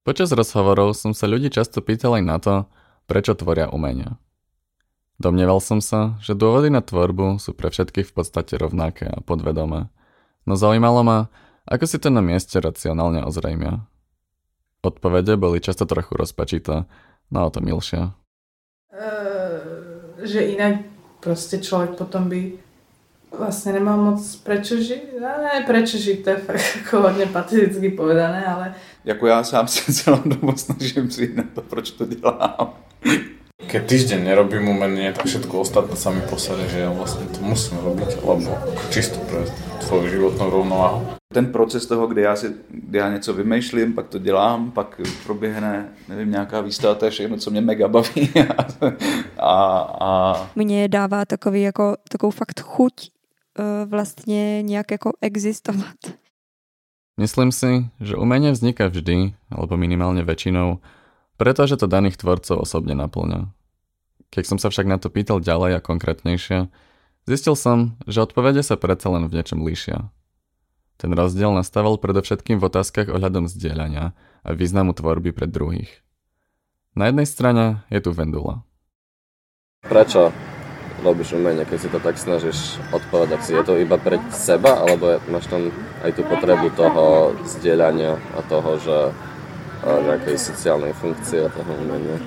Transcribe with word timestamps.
Počas 0.00 0.32
rozhovorov 0.32 0.96
som 0.96 1.12
sa 1.12 1.28
ľudí 1.28 1.52
často 1.52 1.84
pýtal 1.84 2.16
aj 2.16 2.24
na 2.24 2.36
to, 2.40 2.54
prečo 3.04 3.36
tvoria 3.36 3.68
umenia. 3.68 4.16
Domnieval 5.20 5.60
som 5.60 5.84
sa, 5.84 6.16
že 6.24 6.32
dôvody 6.32 6.72
na 6.72 6.80
tvorbu 6.80 7.36
sú 7.36 7.52
pre 7.52 7.68
všetkých 7.68 8.08
v 8.08 8.14
podstate 8.16 8.56
rovnaké 8.56 9.04
a 9.04 9.20
podvedomé. 9.20 9.92
No 10.48 10.56
zaujímalo 10.56 11.04
ma, 11.04 11.18
ako 11.68 11.84
si 11.84 12.00
to 12.00 12.08
na 12.08 12.24
mieste 12.24 12.56
racionálne 12.56 13.20
ozrejmia. 13.28 13.84
Odpovede 14.80 15.36
boli 15.36 15.60
často 15.60 15.84
trochu 15.84 16.16
rozpačité, 16.16 16.88
no 17.28 17.38
o 17.44 17.52
to 17.52 17.60
milšia. 17.60 18.16
Uh, 18.88 20.24
že 20.24 20.56
inak 20.56 20.88
proste 21.20 21.60
človek 21.60 22.00
potom 22.00 22.32
by 22.32 22.56
vlastne 23.30 23.78
nemal 23.78 23.96
moc 23.96 24.20
prečo 24.42 24.76
žiť. 24.76 25.16
No, 25.22 25.30
ne, 25.42 25.62
prečo 25.66 25.96
žiť, 25.98 26.18
to 26.24 26.28
je 26.30 26.36
fakt 26.36 26.64
ako 26.82 27.02
hodně 27.02 27.26
pateticky 27.26 27.88
povedané, 27.90 28.46
ale... 28.46 28.74
Jako 29.04 29.26
já 29.26 29.44
sám 29.44 29.68
se 29.68 29.92
celou 29.92 30.20
dobu 30.24 30.56
snažím 30.56 31.10
si 31.10 31.32
na 31.34 31.44
to, 31.54 31.62
proč 31.62 31.90
to 31.90 32.06
dělám. 32.06 32.74
Keď 33.70 33.86
týždeň 33.86 34.24
nerobím 34.24 34.68
umenie, 34.68 35.12
tak 35.12 35.30
všetko 35.30 35.60
ostatné 35.60 35.94
sa 35.96 36.10
mi 36.10 36.20
posade, 36.26 36.66
že 36.68 36.82
ja 36.82 36.90
vlastne 36.90 37.28
to 37.30 37.38
musím 37.38 37.78
robiť, 37.78 38.18
lebo 38.18 38.50
čisto 38.90 39.20
pre 39.30 39.46
tvoju 39.86 40.10
životnou 40.10 40.50
rovnováhu. 40.50 41.06
Ten 41.30 41.52
proces 41.52 41.86
toho, 41.86 42.06
kdy 42.06 42.22
já, 42.22 42.36
si, 42.36 42.50
kdy 42.70 42.98
já 42.98 43.12
něco 43.12 43.34
vymýšlím, 43.34 43.92
pak 43.92 44.08
to 44.08 44.18
dělám, 44.18 44.70
pak 44.70 45.00
proběhne, 45.26 45.88
nevím, 46.08 46.30
nějaká 46.30 46.60
výstava, 46.60 46.94
to 46.94 47.04
je 47.04 47.10
všechno, 47.10 47.36
co 47.36 47.50
mě 47.50 47.60
mega 47.60 47.88
baví. 47.88 48.32
a, 49.38 49.54
a... 50.00 50.50
Mně 50.56 50.88
dává 50.88 51.24
takový 51.24 51.62
jako, 51.62 51.96
takovou 52.08 52.30
fakt 52.30 52.60
chuť 52.60 52.92
uh, 53.60 53.90
vlastně 53.90 54.62
nějak 54.62 54.90
jako 54.90 55.10
existovat. 55.20 56.16
Myslím 57.20 57.52
si, 57.52 57.84
že 58.00 58.16
umenie 58.16 58.48
vzniká 58.48 58.88
vždy, 58.88 59.36
alebo 59.52 59.76
minimálne 59.76 60.24
väčšinou, 60.24 60.80
pretože 61.36 61.76
to 61.76 61.84
daných 61.84 62.16
tvorcov 62.16 62.64
osobne 62.64 62.96
naplňa. 62.96 63.52
Keď 64.32 64.44
som 64.48 64.56
sa 64.56 64.72
však 64.72 64.88
na 64.88 64.96
to 64.96 65.12
pýtal 65.12 65.36
ďalej 65.36 65.76
a 65.76 65.84
konkrétnejšie, 65.84 66.72
zistil 67.28 67.60
som, 67.60 68.00
že 68.08 68.24
odpovede 68.24 68.64
sa 68.64 68.80
predsa 68.80 69.12
len 69.12 69.28
v 69.28 69.36
niečom 69.36 69.60
líšia. 69.60 70.08
Ten 70.96 71.12
rozdiel 71.12 71.52
nastával 71.52 72.00
predovšetkým 72.00 72.56
v 72.56 72.72
otázkach 72.72 73.12
ohľadom 73.12 73.52
zdieľania 73.52 74.16
a 74.40 74.48
významu 74.56 74.96
tvorby 74.96 75.36
pre 75.36 75.44
druhých. 75.44 75.92
Na 76.96 77.12
jednej 77.12 77.28
strane 77.28 77.84
je 77.92 78.00
tu 78.00 78.16
Vendula. 78.16 78.64
Prečo 79.84 80.32
robíš 81.04 81.32
umenie, 81.32 81.64
keď 81.64 81.78
si 81.80 81.88
to 81.88 81.98
tak 82.00 82.18
snažíš 82.18 82.78
odpovedať 82.92 83.40
si? 83.42 83.52
Je 83.56 83.64
to 83.64 83.76
iba 83.76 83.96
pre 83.96 84.20
seba, 84.30 84.84
alebo 84.84 85.20
máš 85.28 85.48
tam 85.48 85.72
aj 86.04 86.12
tú 86.16 86.22
potrebu 86.24 86.70
toho 86.76 87.34
zdieľania 87.44 88.20
a 88.36 88.40
toho, 88.46 88.76
že 88.78 88.96
nejakej 89.80 90.36
sociálnej 90.36 90.92
funkcie 90.92 91.48
toho 91.48 91.72
umenia? 91.80 92.20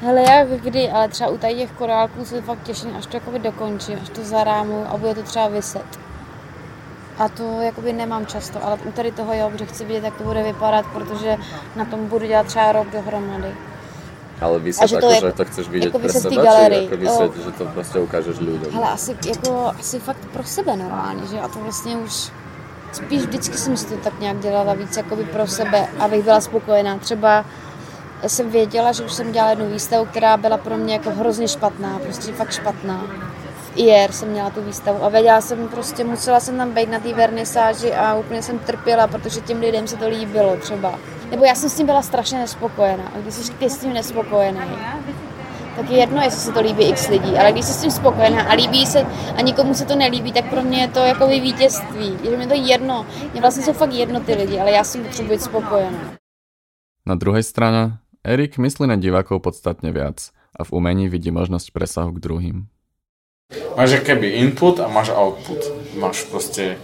Hele, 0.00 0.22
jak 0.22 0.48
kdy, 0.48 0.90
ale 0.90 1.08
třeba 1.08 1.30
u 1.30 1.38
tady 1.38 1.54
těch 1.54 1.72
korálků 1.72 2.24
se 2.24 2.42
fakt 2.42 2.62
těším, 2.62 2.96
až 2.98 3.06
to 3.06 3.16
jakoby 3.16 3.38
dokončím, 3.38 3.98
až 4.02 4.08
to 4.08 4.24
zarámu 4.24 4.86
a 4.88 4.96
bude 4.96 5.14
to 5.14 5.22
třeba 5.22 5.48
vyset. 5.48 5.86
A 7.18 7.28
to 7.28 7.60
jakoby 7.60 7.92
nemám 7.92 8.26
často, 8.26 8.64
ale 8.64 8.78
u 8.84 8.92
tady 8.92 9.12
toho 9.12 9.34
jo, 9.34 9.50
protože 9.50 9.66
chci 9.66 9.84
vidět, 9.84 10.04
jak 10.04 10.16
to 10.16 10.24
bude 10.24 10.42
vypadat, 10.42 10.86
protože 10.92 11.36
na 11.76 11.84
tom 11.84 12.06
budu 12.06 12.26
dělat 12.26 12.46
třeba 12.46 12.72
rok 12.72 12.90
dohromady. 12.90 13.52
Ale 14.40 14.58
vyset, 14.58 14.88
že 14.88 14.96
to, 14.96 15.08
ako, 15.08 15.26
že 15.26 15.32
to 15.32 15.44
chceš 15.44 15.68
vidět 15.68 15.86
jako 15.86 15.98
pre 15.98 16.12
seba, 16.12 16.42
galerii. 16.42 16.80
či 16.80 16.86
ako 16.86 16.96
vyset, 16.96 17.32
že 17.44 17.50
to 17.52 17.64
prostě 17.64 17.98
ukážeš 17.98 18.36
ľuďom? 18.38 18.72
Hele, 18.72 18.88
asi, 18.88 19.16
jako, 19.26 19.72
asi 19.78 19.98
fakt 20.00 20.26
pro 20.32 20.44
sebe 20.44 20.76
normálně, 20.76 21.26
že 21.26 21.40
a 21.40 21.48
to 21.48 21.58
vlastně 21.58 21.96
už 21.96 22.32
spíš 22.92 23.22
vždycky 23.22 23.58
jsem 23.58 23.76
si 23.76 23.86
to 23.86 23.96
tak 23.96 24.20
nějak 24.20 24.38
dělala 24.38 24.74
víc 24.74 24.96
jakoby 24.96 25.24
pro 25.24 25.46
sebe, 25.46 25.88
abych 25.98 26.24
byla 26.24 26.40
spokojená. 26.40 26.98
Třeba 26.98 27.44
jsem 28.26 28.50
věděla, 28.50 28.92
že 28.92 29.04
už 29.04 29.12
jsem 29.12 29.32
dělala 29.32 29.50
jednu 29.50 29.70
výstavu, 29.70 30.04
která 30.04 30.36
byla 30.36 30.56
pro 30.56 30.76
mě 30.76 30.94
jako 30.94 31.10
hrozně 31.10 31.48
špatná, 31.48 31.98
prostě 31.98 32.32
fakt 32.32 32.52
špatná. 32.52 33.06
V 33.60 33.78
IR 33.78 34.12
jsem 34.12 34.28
měla 34.28 34.50
tu 34.50 34.62
výstavu 34.62 35.04
a 35.04 35.08
věděla 35.08 35.40
jsem 35.40 35.68
prostě, 35.68 36.04
musela 36.04 36.40
jsem 36.40 36.56
tam 36.56 36.70
být 36.72 36.90
na 36.90 37.00
té 37.00 37.14
vernisáži 37.14 37.94
a 37.94 38.14
úplně 38.14 38.42
jsem 38.42 38.58
trpěla, 38.58 39.06
protože 39.06 39.40
těm 39.40 39.60
lidem 39.60 39.86
se 39.86 39.96
to 39.96 40.08
líbilo 40.08 40.56
třeba. 40.56 40.98
Nebo 41.30 41.44
já 41.44 41.54
jsem 41.54 41.70
s 41.70 41.76
tím 41.76 41.86
byla 41.86 42.02
strašně 42.02 42.38
nespokojená 42.38 43.08
a 43.14 43.18
když 43.18 43.34
jsi 43.34 43.52
ty 43.52 43.70
s 43.70 43.78
tím 43.78 43.92
nespokojený, 43.92 44.60
tak 45.76 45.90
je 45.90 45.98
jedno, 45.98 46.22
jestli 46.22 46.40
se 46.40 46.52
to 46.52 46.60
líbí 46.60 46.88
x 46.88 47.08
lidí, 47.08 47.38
ale 47.38 47.52
když 47.52 47.64
jsi 47.64 47.72
s 47.72 47.80
tím 47.80 47.90
spokojená 47.90 48.42
a 48.42 48.54
líbí 48.54 48.86
se 48.86 49.06
a 49.36 49.40
nikomu 49.40 49.74
se 49.74 49.84
to 49.84 49.96
nelíbí, 49.96 50.32
tak 50.32 50.50
pro 50.50 50.62
mě 50.62 50.80
je 50.80 50.88
to 50.88 50.98
jako 50.98 51.26
vítězství. 51.26 52.18
Je 52.22 52.36
mi 52.36 52.46
to 52.46 52.54
jedno. 52.54 53.06
Mě 53.32 53.40
vlastně 53.40 53.62
jsou 53.62 53.72
fakt 53.72 53.92
jedno 53.92 54.20
ty 54.20 54.34
lidi, 54.34 54.60
ale 54.60 54.70
já 54.70 54.84
si 54.84 54.98
potřebuji 54.98 55.30
být 55.30 55.42
spokojená. 55.42 55.98
Na 57.06 57.14
druhej 57.14 57.42
strane, 57.42 57.98
Erik 58.24 58.58
myslí 58.58 58.86
na 58.86 58.96
divákov 58.96 59.40
podstatne 59.42 59.92
viac 59.92 60.30
a 60.52 60.64
v 60.64 60.72
umení 60.72 61.08
vidí 61.08 61.30
možnosť 61.30 61.72
presahu 61.72 62.12
k 62.12 62.20
druhým. 62.20 62.56
Máš 63.76 64.04
keby 64.04 64.28
input 64.44 64.80
a 64.80 64.88
máš 64.88 65.08
output. 65.10 65.58
Máš 65.96 66.28
proste 66.28 66.76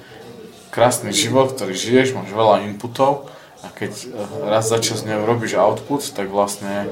krásny 0.73 1.13
život, 1.13 1.53
ktorý 1.53 1.77
žiješ, 1.77 2.17
máš 2.17 2.33
veľa 2.33 2.65
inputov 2.65 3.28
a 3.66 3.75
keď 3.75 4.15
raz 4.47 4.71
za 4.71 4.78
čas 4.78 5.03
neurobiš 5.03 5.59
output, 5.59 6.06
tak 6.15 6.31
vlastne 6.31 6.87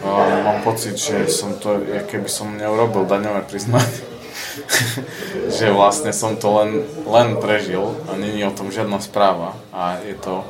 uh, 0.00 0.40
mám 0.40 0.64
pocit, 0.64 0.96
že 0.96 1.28
som 1.28 1.52
to, 1.60 1.84
keby 2.08 2.24
som 2.32 2.56
neurobil 2.56 3.04
daňové 3.04 3.44
priznanie. 3.44 4.16
že 5.60 5.68
vlastne 5.72 6.12
som 6.16 6.36
to 6.40 6.48
len, 6.56 6.70
len 7.04 7.36
prežil 7.36 7.92
a 8.08 8.16
není 8.16 8.40
o 8.44 8.52
tom 8.52 8.72
žiadna 8.72 9.00
správa 9.00 9.56
a 9.72 10.00
je 10.00 10.16
to 10.16 10.44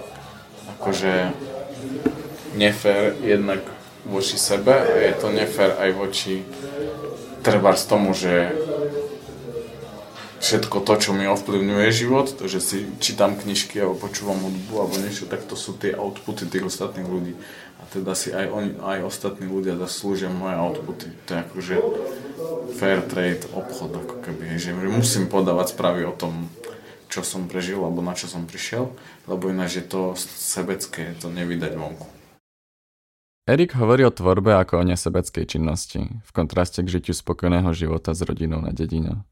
akože 0.79 1.35
nefér 2.55 3.15
jednak 3.23 3.63
voči 4.07 4.39
sebe 4.39 4.75
a 4.75 4.95
je 5.03 5.15
to 5.19 5.29
nefér 5.35 5.75
aj 5.83 5.91
voči 5.95 6.47
treba 7.43 7.79
z 7.79 7.85
tomu, 7.87 8.11
že 8.11 8.55
všetko 10.47 10.87
to, 10.87 10.95
čo 11.03 11.11
mi 11.11 11.27
ovplyvňuje 11.27 11.91
život, 11.91 12.31
to, 12.31 12.47
že 12.47 12.63
si 12.63 12.77
čítam 13.03 13.35
knižky 13.35 13.83
alebo 13.83 14.07
počúvam 14.07 14.39
hudbu 14.39 14.75
alebo 14.79 14.95
niečo, 15.03 15.27
tak 15.27 15.43
to 15.43 15.59
sú 15.59 15.75
tie 15.75 15.91
outputy 15.99 16.47
tých 16.47 16.71
ostatných 16.71 17.11
ľudí. 17.11 17.35
A 17.77 17.83
teda 17.91 18.15
si 18.15 18.31
aj 18.31 18.47
oni, 18.55 18.71
aj 18.79 19.03
ostatní 19.03 19.51
ľudia 19.51 19.75
zaslúžia 19.75 20.31
moje 20.31 20.55
outputy. 20.55 21.11
To 21.27 21.31
je 21.35 21.39
akože 21.43 21.75
fair 22.79 23.03
trade, 23.03 23.51
obchod, 23.51 23.91
ako 23.99 24.15
keby, 24.23 24.55
že 24.55 24.71
musím 24.71 25.27
podávať 25.27 25.75
správy 25.75 26.07
o 26.07 26.15
tom, 26.15 26.47
čo 27.11 27.27
som 27.27 27.51
prežil 27.51 27.83
alebo 27.83 27.99
na 27.99 28.15
čo 28.15 28.31
som 28.31 28.47
prišiel, 28.47 28.95
lebo 29.27 29.51
ináč 29.51 29.83
je 29.83 29.85
to 29.91 30.15
sebecké, 30.17 31.19
to 31.19 31.27
nevydať 31.27 31.75
vonku. 31.75 32.07
Erik 33.47 33.79
hovorí 33.79 34.03
o 34.03 34.11
tvorbe 34.11 34.59
ako 34.59 34.83
o 34.83 34.87
nesebeckej 34.87 35.47
činnosti, 35.47 36.03
v 36.03 36.31
kontraste 36.35 36.83
k 36.83 36.91
žitiu 36.99 37.15
spokojného 37.15 37.71
života 37.75 38.11
s 38.11 38.27
rodinou 38.27 38.59
na 38.59 38.75
dedine. 38.75 39.23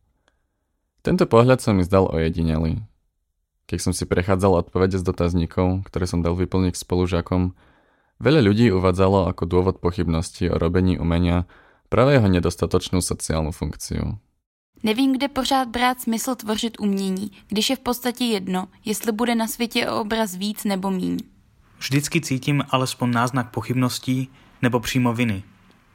Tento 1.04 1.28
pohľad 1.28 1.60
sa 1.60 1.76
mi 1.76 1.84
zdal 1.84 2.08
ojedinelý. 2.08 2.80
Keď 3.68 3.78
som 3.78 3.92
si 3.92 4.08
prechádzal 4.08 4.64
odpovede 4.64 4.96
z 4.96 5.04
dotazníkov, 5.04 5.84
ktoré 5.84 6.08
som 6.08 6.24
dal 6.24 6.32
vyplniť 6.32 6.80
spolužakom, 6.80 7.52
veľa 8.24 8.40
ľudí 8.40 8.72
uvádzalo 8.72 9.28
ako 9.28 9.44
dôvod 9.44 9.84
pochybnosti 9.84 10.48
o 10.48 10.56
robení 10.56 10.96
umenia 10.96 11.44
práve 11.92 12.16
jeho 12.16 12.28
nedostatočnú 12.32 13.04
sociálnu 13.04 13.52
funkciu. 13.52 14.16
Nevím, 14.80 15.12
kde 15.12 15.28
pořád 15.28 15.68
brát 15.68 16.00
smysl 16.00 16.34
tvořit 16.34 16.80
umění, 16.80 17.32
když 17.48 17.70
je 17.70 17.76
v 17.76 17.84
podstatě 17.84 18.24
jedno, 18.24 18.68
jestli 18.84 19.12
bude 19.12 19.34
na 19.34 19.46
světě 19.46 19.88
o 19.88 20.00
obraz 20.00 20.34
víc 20.34 20.64
nebo 20.64 20.90
míň. 20.90 21.18
Vždycky 21.78 22.20
cítím 22.20 22.64
alespoň 22.70 23.10
náznak 23.12 23.50
pochybností 23.50 24.28
nebo 24.62 24.80
přímo 24.80 25.12
viny. 25.12 25.42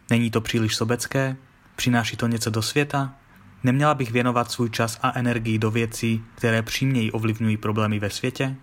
Není 0.10 0.32
to 0.32 0.42
příliš 0.42 0.76
sobecké? 0.76 1.38
Přináší 1.76 2.18
to 2.18 2.28
něco 2.28 2.50
do 2.50 2.62
světa? 2.62 3.16
Neměla 3.64 3.94
bych 3.94 4.12
věnovat 4.12 4.52
svůj 4.52 4.70
čas 4.70 5.00
a 5.02 5.20
energii 5.20 5.60
do 5.60 5.72
věcí, 5.72 6.24
které 6.36 6.62
přímněji 6.62 7.12
ovlivňují 7.12 7.58
problémy 7.58 8.00
ve 8.00 8.10
světě? 8.10 8.56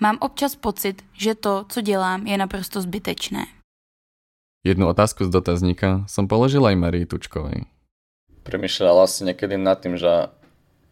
Mám 0.00 0.18
občas 0.20 0.56
pocit, 0.56 1.02
že 1.12 1.34
to, 1.34 1.64
co 1.68 1.80
dělám, 1.80 2.26
je 2.26 2.38
naprosto 2.38 2.80
zbytečné. 2.80 3.46
Jednu 4.64 4.88
otázku 4.88 5.24
z 5.24 5.30
dotazníka 5.30 6.06
som 6.06 6.30
položil 6.30 6.62
aj 6.62 6.78
Marii 6.78 7.06
Tučkovej. 7.06 7.66
Premýšľala 8.42 9.10
si 9.10 9.26
niekedy 9.26 9.58
nad 9.58 9.82
tým, 9.82 9.98
že 9.98 10.30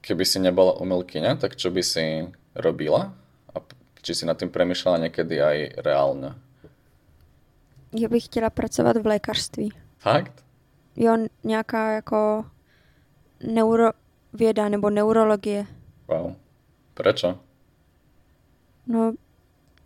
keby 0.02 0.26
si 0.26 0.42
nebola 0.42 0.74
umelkyňa, 0.82 1.38
tak 1.38 1.54
čo 1.54 1.70
by 1.70 1.82
si 1.82 2.26
robila? 2.54 3.14
A 3.54 3.62
či 4.02 4.14
si 4.14 4.26
nad 4.26 4.38
tým 4.38 4.50
premýšľala 4.50 5.06
niekedy 5.06 5.38
aj 5.38 5.56
reálne? 5.86 6.34
Já 7.94 8.08
bych 8.08 8.24
chtěla 8.24 8.50
pracovat 8.50 8.96
v 8.96 9.06
lékařství. 9.06 9.72
Fakt? 9.98 10.44
Jo, 10.96 11.16
nějaká 11.44 11.90
jako 11.92 12.44
neurověda 13.42 14.68
nebo 14.68 14.90
neurologie. 14.90 15.66
Wow. 16.08 16.34
Prečo? 16.94 17.38
No, 18.86 19.12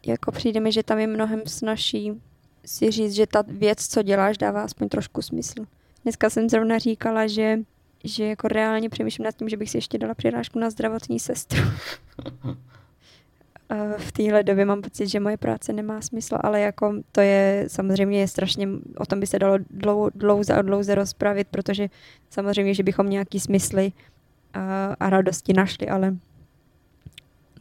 jako 0.06 0.32
přijde 0.32 0.60
mi, 0.60 0.72
že 0.72 0.82
tam 0.82 0.98
je 0.98 1.06
mnohem 1.06 1.42
snažší 1.46 2.20
si 2.66 2.90
říct, 2.90 3.12
že 3.12 3.26
ta 3.26 3.44
věc, 3.46 3.88
co 3.88 4.02
děláš, 4.02 4.38
dává 4.38 4.62
aspoň 4.62 4.88
trošku 4.88 5.22
smysl. 5.22 5.64
Dneska 6.02 6.30
jsem 6.30 6.48
zrovna 6.48 6.78
říkala, 6.78 7.26
že, 7.26 7.58
že 8.04 8.26
jako 8.26 8.48
reálně 8.48 8.90
přemýšlím 8.90 9.24
nad 9.24 9.36
tím, 9.36 9.48
že 9.48 9.56
bych 9.56 9.70
si 9.70 9.76
ještě 9.76 9.98
dala 9.98 10.14
přihlášku 10.14 10.58
na 10.58 10.70
zdravotní 10.70 11.20
sestru. 11.20 11.62
v 13.98 14.12
téhle 14.12 14.42
době 14.42 14.64
mám 14.64 14.82
pocit, 14.82 15.06
že 15.06 15.20
moje 15.20 15.36
práce 15.36 15.72
nemá 15.72 16.00
smysl, 16.00 16.36
ale 16.40 16.60
jako 16.60 16.94
to 17.12 17.20
je 17.20 17.64
samozřejmě 17.66 18.28
strašně, 18.28 18.68
o 18.98 19.06
tom 19.06 19.20
by 19.20 19.26
se 19.26 19.38
dalo 19.38 19.58
dlou, 19.70 20.10
dlouze 20.14 20.54
a 20.54 20.62
dlouze 20.62 20.94
rozpravit, 20.94 21.48
protože 21.48 21.88
samozřejmě, 22.30 22.74
že 22.74 22.82
bychom 22.82 23.10
nějaký 23.10 23.40
smysly 23.40 23.92
a, 24.54 24.94
a 25.00 25.10
radosti 25.10 25.52
našli, 25.52 25.88
ale 25.88 26.16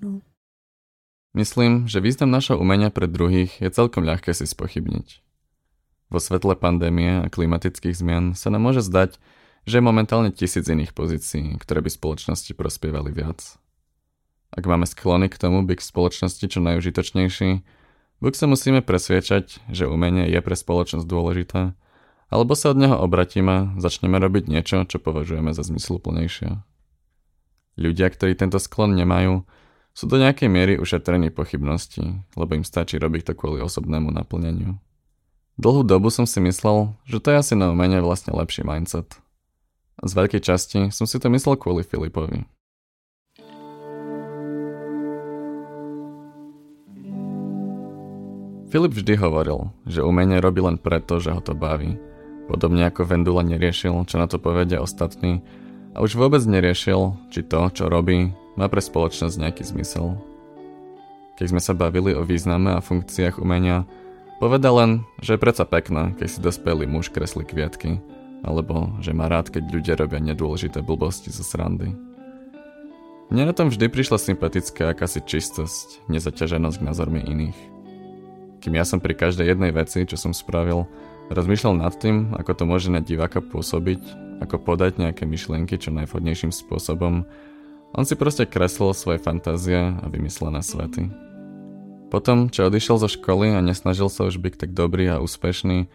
no. 0.01 0.19
Myslím, 1.33 1.89
že 1.89 1.97
význam 1.97 2.29
našho 2.29 2.61
umenia 2.61 2.93
pre 2.93 3.09
druhých 3.09 3.57
je 3.57 3.73
celkom 3.73 4.05
ľahké 4.05 4.37
si 4.37 4.45
spochybniť. 4.45 5.25
Vo 6.13 6.21
svetle 6.21 6.53
pandémie 6.53 7.25
a 7.25 7.31
klimatických 7.31 7.97
zmien 7.97 8.37
sa 8.37 8.53
nám 8.53 8.69
môže 8.69 8.85
zdať, 8.85 9.17
že 9.65 9.81
je 9.81 9.83
momentálne 9.83 10.29
tisíc 10.29 10.69
iných 10.69 10.93
pozícií, 10.93 11.57
ktoré 11.57 11.81
by 11.81 11.89
spoločnosti 11.89 12.53
prospievali 12.53 13.09
viac. 13.09 13.57
Ak 14.53 14.69
máme 14.69 14.85
sklony 14.85 15.33
k 15.33 15.41
tomu 15.41 15.65
byť 15.65 15.81
v 15.81 15.89
spoločnosti 15.89 16.45
čo 16.45 16.61
najužitočnejší, 16.61 17.65
buď 18.21 18.33
sa 18.37 18.45
musíme 18.45 18.85
presviečať, 18.85 19.65
že 19.73 19.89
umenie 19.89 20.29
je 20.29 20.39
pre 20.45 20.53
spoločnosť 20.53 21.09
dôležité, 21.09 21.73
alebo 22.29 22.53
sa 22.53 22.73
od 22.73 22.77
neho 22.77 22.97
obratíme, 22.97 23.77
začneme 23.81 24.17
robiť 24.21 24.49
niečo, 24.49 24.85
čo 24.85 25.01
považujeme 25.01 25.53
za 25.53 25.65
zmysluplnejšie. 25.65 26.61
Ľudia, 27.81 28.07
ktorí 28.13 28.37
tento 28.37 28.61
sklon 28.61 28.93
nemajú, 28.93 29.41
sú 29.93 30.09
do 30.09 30.17
nejakej 30.17 30.49
miery 30.49 30.73
ušetrení 30.77 31.29
pochybností, 31.29 32.25
lebo 32.33 32.51
im 32.57 32.65
stačí 32.65 32.97
robiť 32.97 33.29
to 33.29 33.33
kvôli 33.37 33.61
osobnému 33.61 34.09
naplneniu. 34.09 34.77
Dlhú 35.61 35.85
dobu 35.85 36.09
som 36.09 36.25
si 36.25 36.41
myslel, 36.41 36.97
že 37.05 37.21
to 37.21 37.29
je 37.29 37.37
asi 37.37 37.53
na 37.53 37.69
umenie 37.69 38.01
vlastne 38.01 38.33
lepší 38.33 38.65
mindset. 38.65 39.21
Z 40.01 40.11
veľkej 40.17 40.41
časti 40.41 40.79
som 40.89 41.05
si 41.05 41.21
to 41.21 41.29
myslel 41.29 41.53
kvôli 41.61 41.85
Filipovi. 41.85 42.49
Filip 48.73 48.97
vždy 48.97 49.21
hovoril, 49.21 49.69
že 49.85 50.01
umenie 50.01 50.41
robí 50.41 50.57
len 50.57 50.81
preto, 50.81 51.21
že 51.21 51.29
ho 51.29 51.37
to 51.37 51.53
baví. 51.53 51.93
Podobne 52.49 52.89
ako 52.89 53.05
Vendula 53.05 53.45
neriešil, 53.45 54.01
čo 54.09 54.17
na 54.17 54.25
to 54.25 54.41
povedia 54.41 54.81
ostatní 54.81 55.45
a 55.93 56.01
už 56.01 56.17
vôbec 56.17 56.41
neriešil, 56.41 57.13
či 57.29 57.45
to, 57.45 57.69
čo 57.69 57.85
robí, 57.85 58.33
má 58.57 58.65
pre 58.65 58.81
spoločnosť 58.81 59.37
nejaký 59.37 59.61
zmysel. 59.69 60.17
Keď 61.37 61.53
sme 61.53 61.61
sa 61.61 61.77
bavili 61.77 62.17
o 62.17 62.25
význame 62.25 62.73
a 62.73 62.81
funkciách 62.81 63.37
umenia, 63.37 63.85
povedal 64.41 64.73
len, 64.81 64.91
že 65.21 65.37
je 65.37 65.43
predsa 65.45 65.69
pekné, 65.69 66.17
keď 66.17 66.27
si 66.33 66.41
dospelý 66.41 66.89
muž 66.89 67.13
kreslí 67.13 67.45
kviatky, 67.45 68.01
alebo 68.41 68.89
že 69.05 69.13
má 69.13 69.29
rád, 69.29 69.53
keď 69.53 69.69
ľudia 69.69 69.93
robia 70.01 70.17
nedôležité 70.17 70.81
blbosti 70.81 71.29
zo 71.29 71.45
srandy. 71.45 71.93
Mne 73.29 73.43
na 73.45 73.53
tom 73.53 73.69
vždy 73.69 73.85
prišla 73.85 74.17
sympatická 74.17 74.97
akási 74.97 75.21
čistosť, 75.21 76.09
nezaťaženosť 76.09 76.81
názormi 76.81 77.21
iných 77.21 77.82
kým 78.63 78.79
ja 78.79 78.87
som 78.87 79.03
pri 79.03 79.11
každej 79.11 79.51
jednej 79.51 79.75
veci, 79.75 80.07
čo 80.07 80.15
som 80.15 80.31
spravil, 80.31 80.87
rozmýšľal 81.27 81.83
nad 81.83 81.91
tým, 81.99 82.31
ako 82.31 82.51
to 82.55 82.63
môže 82.63 82.87
na 82.87 83.03
diváka 83.03 83.43
pôsobiť, 83.43 83.99
ako 84.39 84.55
podať 84.63 85.03
nejaké 85.03 85.27
myšlienky 85.27 85.75
čo 85.75 85.91
najvhodnejším 85.91 86.55
spôsobom, 86.55 87.27
on 87.93 88.03
si 88.07 88.15
proste 88.15 88.47
kreslil 88.47 88.95
svoje 88.95 89.19
fantázie 89.19 89.99
a 89.99 90.05
vymyslené 90.07 90.63
svety. 90.63 91.11
Potom, 92.07 92.47
čo 92.47 92.71
odišiel 92.71 93.03
zo 93.03 93.09
školy 93.11 93.51
a 93.51 93.59
nesnažil 93.59 94.07
sa 94.07 94.31
už 94.31 94.39
byť 94.39 94.53
tak 94.63 94.71
dobrý 94.71 95.11
a 95.11 95.19
úspešný, 95.19 95.91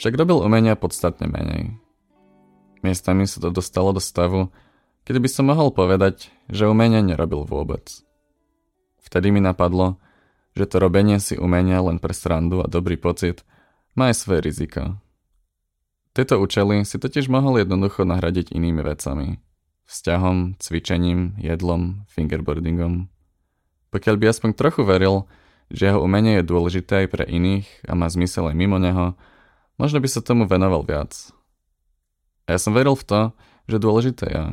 však 0.00 0.16
robil 0.16 0.40
umenia 0.40 0.72
podstatne 0.72 1.28
menej. 1.28 1.76
Miestami 2.80 3.28
sa 3.28 3.44
to 3.44 3.52
dostalo 3.52 3.92
do 3.92 4.00
stavu, 4.00 4.48
kedy 5.04 5.20
by 5.20 5.28
som 5.28 5.52
mohol 5.52 5.68
povedať, 5.68 6.32
že 6.48 6.64
umenie 6.64 7.04
nerobil 7.04 7.44
vôbec. 7.44 7.84
Vtedy 9.04 9.28
mi 9.28 9.44
napadlo, 9.44 10.00
že 10.56 10.64
to 10.64 10.80
robenie 10.80 11.20
si 11.20 11.36
umenia 11.36 11.84
len 11.84 12.00
pre 12.00 12.16
srandu 12.16 12.64
a 12.64 12.66
dobrý 12.66 12.96
pocit 12.96 13.44
má 13.92 14.08
aj 14.08 14.24
svoje 14.24 14.40
rizika. 14.40 14.96
Tieto 16.16 16.40
účely 16.40 16.80
si 16.88 16.96
totiž 16.96 17.28
mohol 17.28 17.60
jednoducho 17.60 18.08
nahradiť 18.08 18.56
inými 18.56 18.80
vecami. 18.80 19.36
Vzťahom, 19.84 20.56
cvičením, 20.56 21.36
jedlom, 21.36 22.08
fingerboardingom. 22.08 23.12
Pokiaľ 23.92 24.14
by 24.16 24.24
aspoň 24.32 24.50
trochu 24.56 24.82
veril, 24.82 25.28
že 25.68 25.92
jeho 25.92 26.00
umenie 26.00 26.40
je 26.40 26.48
dôležité 26.48 27.04
aj 27.04 27.08
pre 27.12 27.24
iných 27.28 27.68
a 27.84 27.92
má 27.92 28.08
zmysel 28.08 28.48
aj 28.48 28.56
mimo 28.56 28.80
neho, 28.80 29.12
možno 29.76 30.00
by 30.00 30.08
sa 30.08 30.24
tomu 30.24 30.48
venoval 30.48 30.88
viac. 30.88 31.12
A 32.48 32.56
ja 32.56 32.58
som 32.58 32.72
veril 32.72 32.96
v 32.96 33.04
to, 33.04 33.20
že 33.68 33.82
dôležité 33.82 34.26
je. 34.26 34.44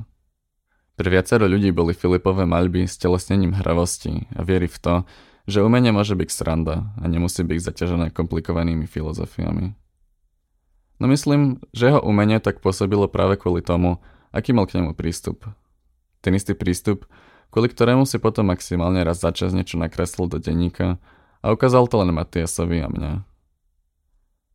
Pre 0.94 1.08
viacero 1.10 1.50
ľudí 1.50 1.74
boli 1.74 1.98
Filipové 1.98 2.46
maľby 2.46 2.86
s 2.86 3.00
telesnením 3.02 3.58
hravosti 3.58 4.30
a 4.36 4.46
viery 4.46 4.70
v 4.70 4.78
to, 4.78 4.96
že 5.44 5.63
umenie 5.63 5.92
môže 5.92 6.16
byť 6.16 6.30
sranda 6.31 6.95
a 6.95 7.06
nemusí 7.07 7.44
byť 7.44 7.60
zaťažené 7.60 8.16
komplikovanými 8.16 8.88
filozofiami. 8.88 9.75
No 11.04 11.06
myslím, 11.12 11.60
že 11.75 11.92
jeho 11.92 12.00
umenie 12.00 12.40
tak 12.40 12.63
pôsobilo 12.63 13.12
práve 13.12 13.36
kvôli 13.36 13.60
tomu, 13.60 14.00
aký 14.31 14.56
mal 14.56 14.69
k 14.69 14.80
nemu 14.80 14.95
prístup. 14.95 15.44
Ten 16.24 16.31
istý 16.40 16.56
prístup, 16.56 17.04
kvôli 17.51 17.68
ktorému 17.68 18.07
si 18.07 18.24
potom 18.24 18.48
maximálne 18.48 19.04
raz 19.04 19.19
za 19.19 19.36
čas 19.36 19.51
niečo 19.51 19.75
nakreslil 19.75 20.31
do 20.31 20.40
denníka 20.40 20.95
a 21.44 21.51
ukázal 21.51 21.92
to 21.92 22.00
len 22.00 22.16
Matiasovi 22.16 22.80
a 22.80 22.88
mňa. 22.88 23.12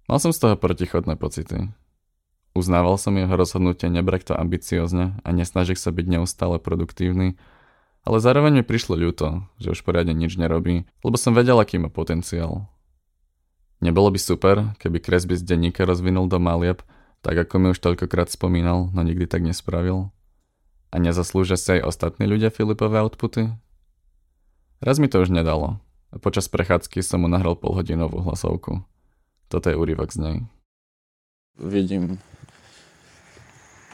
Mal 0.09 0.19
som 0.25 0.33
z 0.33 0.41
toho 0.41 0.57
protichodné 0.57 1.21
pocity. 1.21 1.69
Uznával 2.57 2.97
som 2.97 3.13
jeho 3.13 3.31
rozhodnutie 3.37 3.93
nebrať 3.93 4.33
to 4.33 4.35
ambiciozne 4.35 5.21
a 5.21 5.29
nesnažiť 5.37 5.77
sa 5.77 5.93
byť 5.93 6.07
neustále 6.17 6.57
produktívny, 6.57 7.37
ale 8.05 8.19
zároveň 8.23 8.61
mi 8.61 8.65
prišlo 8.67 8.99
ľúto, 8.99 9.47
že 9.59 9.73
už 9.75 9.83
poriadne 9.83 10.15
nič 10.15 10.39
nerobí, 10.39 10.87
lebo 11.03 11.17
som 11.19 11.35
vedel, 11.35 11.59
aký 11.59 11.79
má 11.79 11.91
potenciál. 11.91 12.67
Nebolo 13.79 14.11
by 14.11 14.19
super, 14.19 14.57
keby 14.83 14.99
kresby 14.99 15.39
z 15.39 15.47
denníka 15.47 15.87
rozvinul 15.87 16.27
do 16.27 16.43
malieb, 16.43 16.83
tak 17.23 17.39
ako 17.39 17.55
mi 17.59 17.67
už 17.75 17.79
toľkokrát 17.79 18.31
spomínal, 18.31 18.91
no 18.91 19.01
nikdy 19.03 19.27
tak 19.27 19.43
nespravil. 19.43 20.11
A 20.89 20.97
nezaslúžia 20.99 21.61
si 21.61 21.79
aj 21.79 21.87
ostatní 21.87 22.25
ľudia 22.25 22.49
Filipové 22.49 22.99
outputy? 22.99 23.53
Raz 24.81 24.97
mi 25.03 25.11
to 25.11 25.21
už 25.21 25.31
nedalo. 25.35 25.83
A 26.09 26.17
počas 26.17 26.49
prechádzky 26.49 27.05
som 27.05 27.23
mu 27.23 27.29
nahral 27.29 27.59
polhodinovú 27.59 28.25
hlasovku. 28.25 28.81
Toto 29.53 29.67
je 29.69 29.77
úryvok 29.77 30.09
z 30.09 30.19
nej. 30.25 30.37
Vidím 31.61 32.17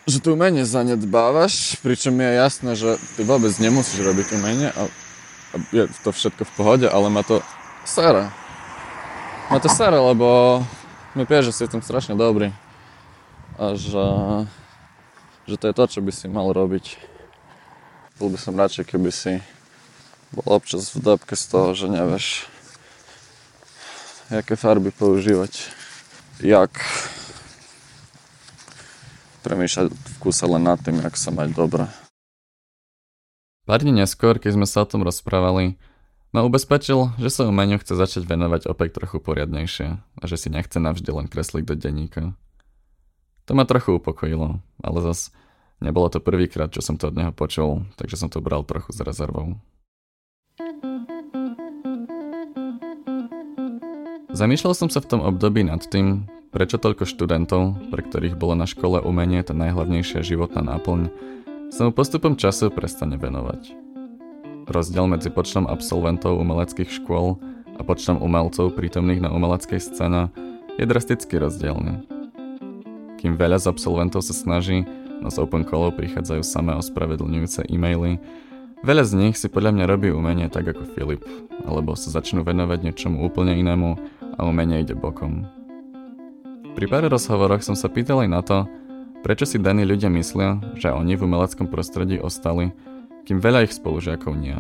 že 0.05 0.21
to 0.21 0.37
umenie 0.37 0.69
zanedbávaš, 0.69 1.81
pričom 1.81 2.21
je 2.21 2.31
jasné, 2.37 2.71
že 2.77 3.01
ty 3.17 3.25
vôbec 3.25 3.53
nemusíš 3.57 4.05
robiť 4.05 4.27
umenie 4.37 4.69
a, 4.69 4.83
a 5.53 5.55
je 5.73 5.89
to 6.05 6.13
všetko 6.13 6.45
v 6.45 6.53
pohode, 6.61 6.87
ale 6.89 7.09
ma 7.09 7.25
to 7.25 7.41
sere. 7.89 8.29
Ma 9.49 9.57
to 9.61 9.69
sere, 9.73 9.97
lebo 9.97 10.61
mi 11.17 11.25
pije, 11.25 11.49
že 11.49 11.57
si 11.57 11.71
tam 11.73 11.81
strašne 11.81 12.17
dobrý. 12.21 12.53
A 13.57 13.79
že, 13.79 14.07
že 15.49 15.57
to 15.57 15.73
je 15.73 15.75
to, 15.77 15.85
čo 15.89 16.01
by 16.05 16.13
si 16.13 16.27
mal 16.29 16.53
robiť. 16.53 17.01
Bol 18.21 18.29
by 18.29 18.39
som 18.39 18.61
radšej, 18.61 18.85
keby 18.85 19.09
si 19.09 19.41
bol 20.35 20.59
občas 20.59 20.93
v 20.93 21.01
dopke 21.01 21.33
z 21.33 21.45
toho, 21.49 21.73
že 21.73 21.87
nevieš, 21.89 22.51
jaké 24.29 24.59
farby 24.59 24.91
používať, 24.91 25.71
jak 26.43 26.77
premýšľať 29.45 29.93
v 29.93 30.15
kúse 30.17 30.49
len 30.49 30.65
nad 30.65 30.81
tým, 30.81 31.05
jak 31.05 31.13
sa 31.21 31.29
mať 31.29 31.53
dobre. 31.53 31.85
Pár 33.69 33.81
dní 33.85 33.93
neskôr, 33.93 34.41
keď 34.41 34.57
sme 34.57 34.67
sa 34.69 34.85
o 34.85 34.89
tom 34.89 35.05
rozprávali, 35.05 35.77
ma 36.33 36.41
ubezpečil, 36.45 37.13
že 37.21 37.29
sa 37.29 37.49
umeniu 37.49 37.77
chce 37.77 37.97
začať 37.97 38.25
venovať 38.25 38.69
opäť 38.73 39.01
trochu 39.01 39.21
poriadnejšie 39.21 39.89
a 40.01 40.25
že 40.25 40.37
si 40.41 40.49
nechce 40.49 40.81
navždy 40.81 41.13
len 41.13 41.29
kresliť 41.29 41.65
do 41.69 41.77
denníka. 41.77 42.33
To 43.45 43.53
ma 43.53 43.69
trochu 43.69 44.01
upokojilo, 44.01 44.65
ale 44.81 44.99
zas 45.05 45.29
nebolo 45.85 46.09
to 46.09 46.21
prvýkrát, 46.21 46.73
čo 46.73 46.81
som 46.81 46.97
to 46.97 47.13
od 47.13 47.17
neho 47.17 47.33
počul, 47.33 47.85
takže 48.01 48.17
som 48.17 48.33
to 48.33 48.41
bral 48.41 48.65
trochu 48.65 48.93
s 48.93 49.05
rezervou. 49.05 49.61
Zamýšľal 54.35 54.75
som 54.75 54.89
sa 54.91 54.99
v 54.99 55.09
tom 55.09 55.21
období 55.23 55.63
nad 55.63 55.79
tým, 55.87 56.27
Prečo 56.55 56.79
toľko 56.79 57.03
študentov, 57.03 57.91
pre 57.91 58.07
ktorých 58.07 58.39
bolo 58.39 58.55
na 58.55 58.63
škole 58.63 59.03
umenie 59.03 59.43
tá 59.43 59.51
najhlavnejšia 59.51 60.23
životná 60.23 60.63
náplň, 60.63 61.11
sa 61.75 61.83
mu 61.83 61.91
postupom 61.91 62.39
času 62.39 62.71
prestane 62.71 63.19
venovať? 63.19 63.75
Rozdiel 64.71 65.11
medzi 65.11 65.35
počtom 65.35 65.67
absolventov 65.67 66.39
umeleckých 66.39 67.03
škôl 67.03 67.43
a 67.75 67.83
počtom 67.83 68.23
umelcov 68.23 68.71
prítomných 68.71 69.27
na 69.27 69.35
umeleckej 69.35 69.83
scéne 69.83 70.31
je 70.79 70.87
drasticky 70.87 71.43
rozdielny. 71.43 72.07
Kým 73.19 73.35
veľa 73.35 73.59
z 73.59 73.75
absolventov 73.75 74.23
sa 74.23 74.31
snaží, 74.31 74.87
no 75.19 75.35
z 75.35 75.43
open 75.43 75.67
callov 75.67 75.99
prichádzajú 75.99 76.47
samé 76.47 76.79
ospravedlňujúce 76.79 77.67
e-maily, 77.67 78.23
veľa 78.87 79.03
z 79.03 79.13
nich 79.19 79.35
si 79.43 79.51
podľa 79.51 79.75
mňa 79.75 79.91
robí 79.91 80.15
umenie 80.15 80.47
tak 80.47 80.71
ako 80.71 80.87
Filip, 80.95 81.27
alebo 81.67 81.99
sa 81.99 82.15
začnú 82.15 82.47
venovať 82.47 82.79
niečomu 82.87 83.27
úplne 83.27 83.59
inému 83.59 83.99
a 84.39 84.47
umenie 84.47 84.87
ide 84.87 84.95
bokom. 84.95 85.64
Pri 86.75 86.91
pár 86.91 87.07
rozhovoroch 87.07 87.63
som 87.63 87.79
sa 87.79 87.87
pýtal 87.87 88.27
aj 88.27 88.31
na 88.35 88.43
to, 88.43 88.67
prečo 89.23 89.47
si 89.47 89.63
daní 89.63 89.87
ľudia 89.87 90.11
myslia, 90.11 90.59
že 90.75 90.91
oni 90.91 91.15
v 91.15 91.23
umeleckom 91.23 91.71
prostredí 91.71 92.19
ostali, 92.19 92.75
kým 93.23 93.39
veľa 93.39 93.71
ich 93.71 93.79
spolužiakov 93.79 94.35
nie. 94.35 94.59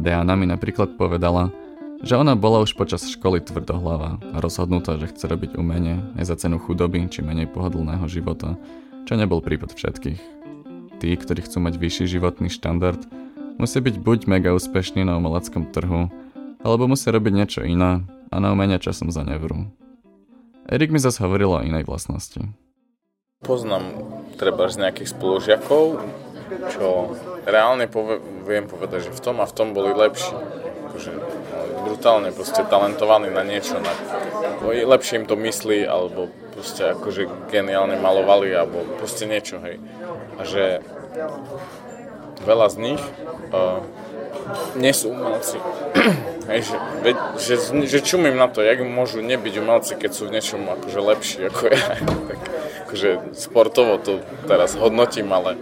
Diana 0.00 0.32
mi 0.32 0.48
napríklad 0.48 0.96
povedala, 0.96 1.52
že 2.00 2.16
ona 2.16 2.32
bola 2.32 2.64
už 2.64 2.72
počas 2.72 3.04
školy 3.04 3.44
tvrdohlava 3.44 4.16
a 4.32 4.36
rozhodnutá, 4.40 4.96
že 4.96 5.12
chce 5.12 5.28
robiť 5.28 5.60
umenie 5.60 6.00
aj 6.16 6.32
za 6.32 6.36
cenu 6.40 6.56
chudoby 6.56 7.04
či 7.12 7.20
menej 7.20 7.52
pohodlného 7.52 8.08
života, 8.08 8.56
čo 9.04 9.20
nebol 9.20 9.44
prípad 9.44 9.76
všetkých. 9.76 10.20
Tí, 11.04 11.08
ktorí 11.20 11.44
chcú 11.44 11.60
mať 11.60 11.76
vyšší 11.76 12.16
životný 12.16 12.48
štandard, 12.48 13.00
musí 13.60 13.76
byť 13.76 14.00
buď 14.00 14.18
mega 14.24 14.56
úspešný 14.56 15.04
na 15.04 15.20
umeleckom 15.20 15.68
trhu, 15.68 16.08
alebo 16.64 16.88
musí 16.88 17.12
robiť 17.12 17.32
niečo 17.36 17.60
iné 17.60 18.08
a 18.32 18.36
na 18.40 18.56
umenie 18.56 18.80
časom 18.80 19.12
zanevrú. 19.12 19.68
Erik 20.70 20.94
mi 20.94 21.02
zase 21.02 21.26
hovoril 21.26 21.50
o 21.50 21.64
inej 21.66 21.82
vlastnosti. 21.82 22.38
Poznám 23.42 24.06
treba 24.38 24.70
z 24.70 24.86
nejakých 24.86 25.18
spolužiakov, 25.18 25.98
čo 26.70 27.18
reálne 27.42 27.90
pove- 27.90 28.22
viem 28.46 28.70
povedať, 28.70 29.10
že 29.10 29.16
v 29.16 29.18
tom 29.18 29.42
a 29.42 29.50
v 29.50 29.56
tom 29.56 29.74
boli 29.74 29.90
lepší. 29.90 30.30
Akože 30.86 31.10
brutálne 31.82 32.30
proste 32.30 32.62
talentovaní 32.62 33.34
na 33.34 33.42
niečo. 33.42 33.82
Na, 33.82 33.90
lepšie 34.62 35.24
im 35.24 35.26
to 35.26 35.34
myslí, 35.34 35.90
alebo 35.90 36.30
proste 36.54 36.94
akože 36.94 37.50
geniálne 37.50 37.98
malovali, 37.98 38.54
alebo 38.54 38.86
proste 39.02 39.26
niečo, 39.26 39.58
hej. 39.58 39.82
A 40.38 40.46
že 40.46 40.86
veľa 42.46 42.70
z 42.70 42.76
nich 42.78 43.02
uh, 43.50 43.82
nie 44.78 44.94
sú 44.94 45.10
umelci. 45.10 45.58
hej, 46.48 46.60
že, 46.64 46.76
že, 47.36 47.54
že 47.84 47.98
čumím 48.00 48.36
na 48.36 48.48
to, 48.48 48.64
jak 48.64 48.80
môžu 48.84 49.20
nebyť 49.20 49.54
umelci, 49.60 49.92
keď 49.96 50.10
sú 50.14 50.28
v 50.28 50.34
niečom 50.38 50.64
akože 50.64 51.00
lepší 51.00 51.38
ako 51.50 51.62
ja. 51.68 51.82
tak, 52.30 52.40
akože 52.88 53.10
sportovo 53.36 54.00
to 54.00 54.24
teraz 54.48 54.78
hodnotím, 54.78 55.28
ale 55.32 55.60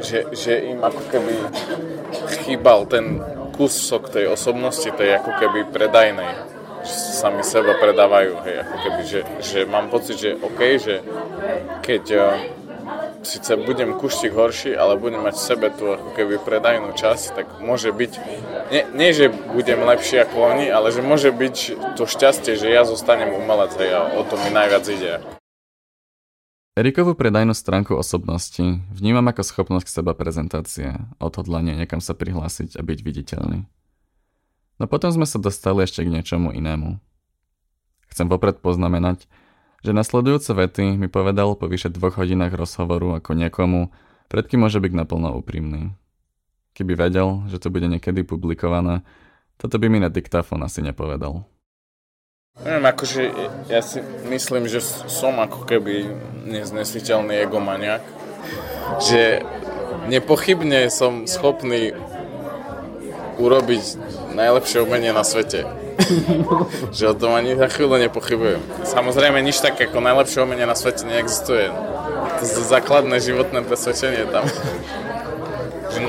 že, 0.00 0.28
že 0.32 0.72
im 0.72 0.80
ako 0.80 1.02
keby 1.12 1.34
chýbal 2.44 2.88
ten 2.88 3.20
kúsok 3.52 4.08
tej 4.08 4.32
osobnosti, 4.32 4.88
tej 4.88 5.20
ako 5.20 5.30
keby 5.36 5.68
predajnej, 5.68 6.32
že 6.82 6.94
sami 7.20 7.44
seba 7.44 7.76
predávajú, 7.76 8.40
hej, 8.48 8.56
ako 8.64 8.76
keby, 8.80 9.00
že, 9.04 9.20
že 9.44 9.58
mám 9.68 9.92
pocit, 9.92 10.16
že 10.18 10.30
OK, 10.34 10.60
že 10.80 11.04
keď 11.84 12.04
uh, 12.16 12.24
síce 13.24 13.56
budem 13.56 13.94
kuštík 13.94 14.34
horší, 14.34 14.74
ale 14.76 14.98
budem 14.98 15.22
mať 15.22 15.34
v 15.38 15.46
sebe 15.46 15.66
tú 15.70 15.94
ako 15.94 16.10
keby 16.14 16.38
predajnú 16.42 16.92
časť, 16.92 17.24
tak 17.38 17.46
môže 17.62 17.94
byť, 17.94 18.12
nie, 18.70 18.82
nie 18.94 19.10
že 19.14 19.30
budem 19.30 19.80
lepší 19.82 20.22
ako 20.22 20.36
oni, 20.54 20.66
ale 20.68 20.90
že 20.90 21.00
môže 21.00 21.30
byť 21.30 21.56
to 21.96 22.04
šťastie, 22.04 22.58
že 22.58 22.68
ja 22.68 22.82
zostanem 22.82 23.30
umelec, 23.32 23.74
a 23.78 24.12
o 24.18 24.22
to 24.26 24.34
mi 24.40 24.50
najviac 24.50 24.84
ide. 24.90 25.22
Erikovú 26.72 27.12
predajnú 27.12 27.52
stránku 27.52 27.92
osobnosti 27.92 28.80
vnímam 28.88 29.28
ako 29.28 29.44
schopnosť 29.44 29.92
seba 29.92 30.16
prezentácie, 30.16 30.96
odhodlanie 31.20 31.76
niekam 31.76 32.00
sa 32.00 32.16
prihlásiť 32.16 32.80
a 32.80 32.82
byť 32.82 32.98
viditeľný. 33.04 33.68
No 34.80 34.88
potom 34.88 35.12
sme 35.12 35.28
sa 35.28 35.36
dostali 35.36 35.84
ešte 35.84 36.00
k 36.00 36.12
niečomu 36.12 36.48
inému. 36.48 36.96
Chcem 38.08 38.24
vopred 38.24 38.64
poznamenať, 38.64 39.28
že 39.82 39.90
nasledujúce 39.90 40.54
vety 40.54 40.94
mi 40.94 41.10
povedal 41.10 41.58
po 41.58 41.66
vyše 41.66 41.90
dvoch 41.90 42.14
hodinách 42.14 42.54
rozhovoru 42.54 43.18
ako 43.18 43.34
niekomu, 43.34 43.90
pred 44.30 44.46
môže 44.54 44.78
byť 44.78 44.92
naplno 44.94 45.34
úprimný. 45.36 45.92
Keby 46.72 46.96
vedel, 46.96 47.44
že 47.52 47.60
to 47.60 47.68
bude 47.68 47.84
niekedy 47.84 48.24
publikované, 48.24 49.04
toto 49.60 49.76
by 49.76 49.92
mi 49.92 50.00
na 50.00 50.08
diktafón 50.08 50.64
asi 50.64 50.80
nepovedal. 50.80 51.44
Neviem, 52.62 52.84
akože 52.84 53.22
ja 53.72 53.80
si 53.80 54.04
myslím, 54.28 54.68
že 54.68 54.84
som 55.08 55.40
ako 55.40 55.64
keby 55.64 56.08
neznesiteľný 56.48 57.48
egomaniak, 57.48 58.04
že 59.00 59.40
nepochybne 60.08 60.92
som 60.92 61.24
schopný 61.24 61.96
urobiť 63.40 63.84
najlepšie 64.36 64.84
umenie 64.84 65.16
na 65.16 65.24
svete. 65.24 65.81
Že 66.90 67.08
o 67.10 67.14
tom 67.14 67.36
ani 67.36 67.56
za 67.56 67.68
chvíľu 67.68 68.00
nepochybujem. 68.00 68.60
Samozrejme, 68.84 69.38
nič 69.44 69.60
také 69.60 69.88
ako 69.88 70.02
najlepšie 70.02 70.42
umenie 70.42 70.66
na 70.66 70.76
svete 70.76 71.04
neexistuje. 71.06 71.70
To 71.70 72.42
je 72.42 72.64
základné 72.66 73.16
životné 73.22 73.62
presvedčenie 73.62 74.26
tam. 74.28 74.44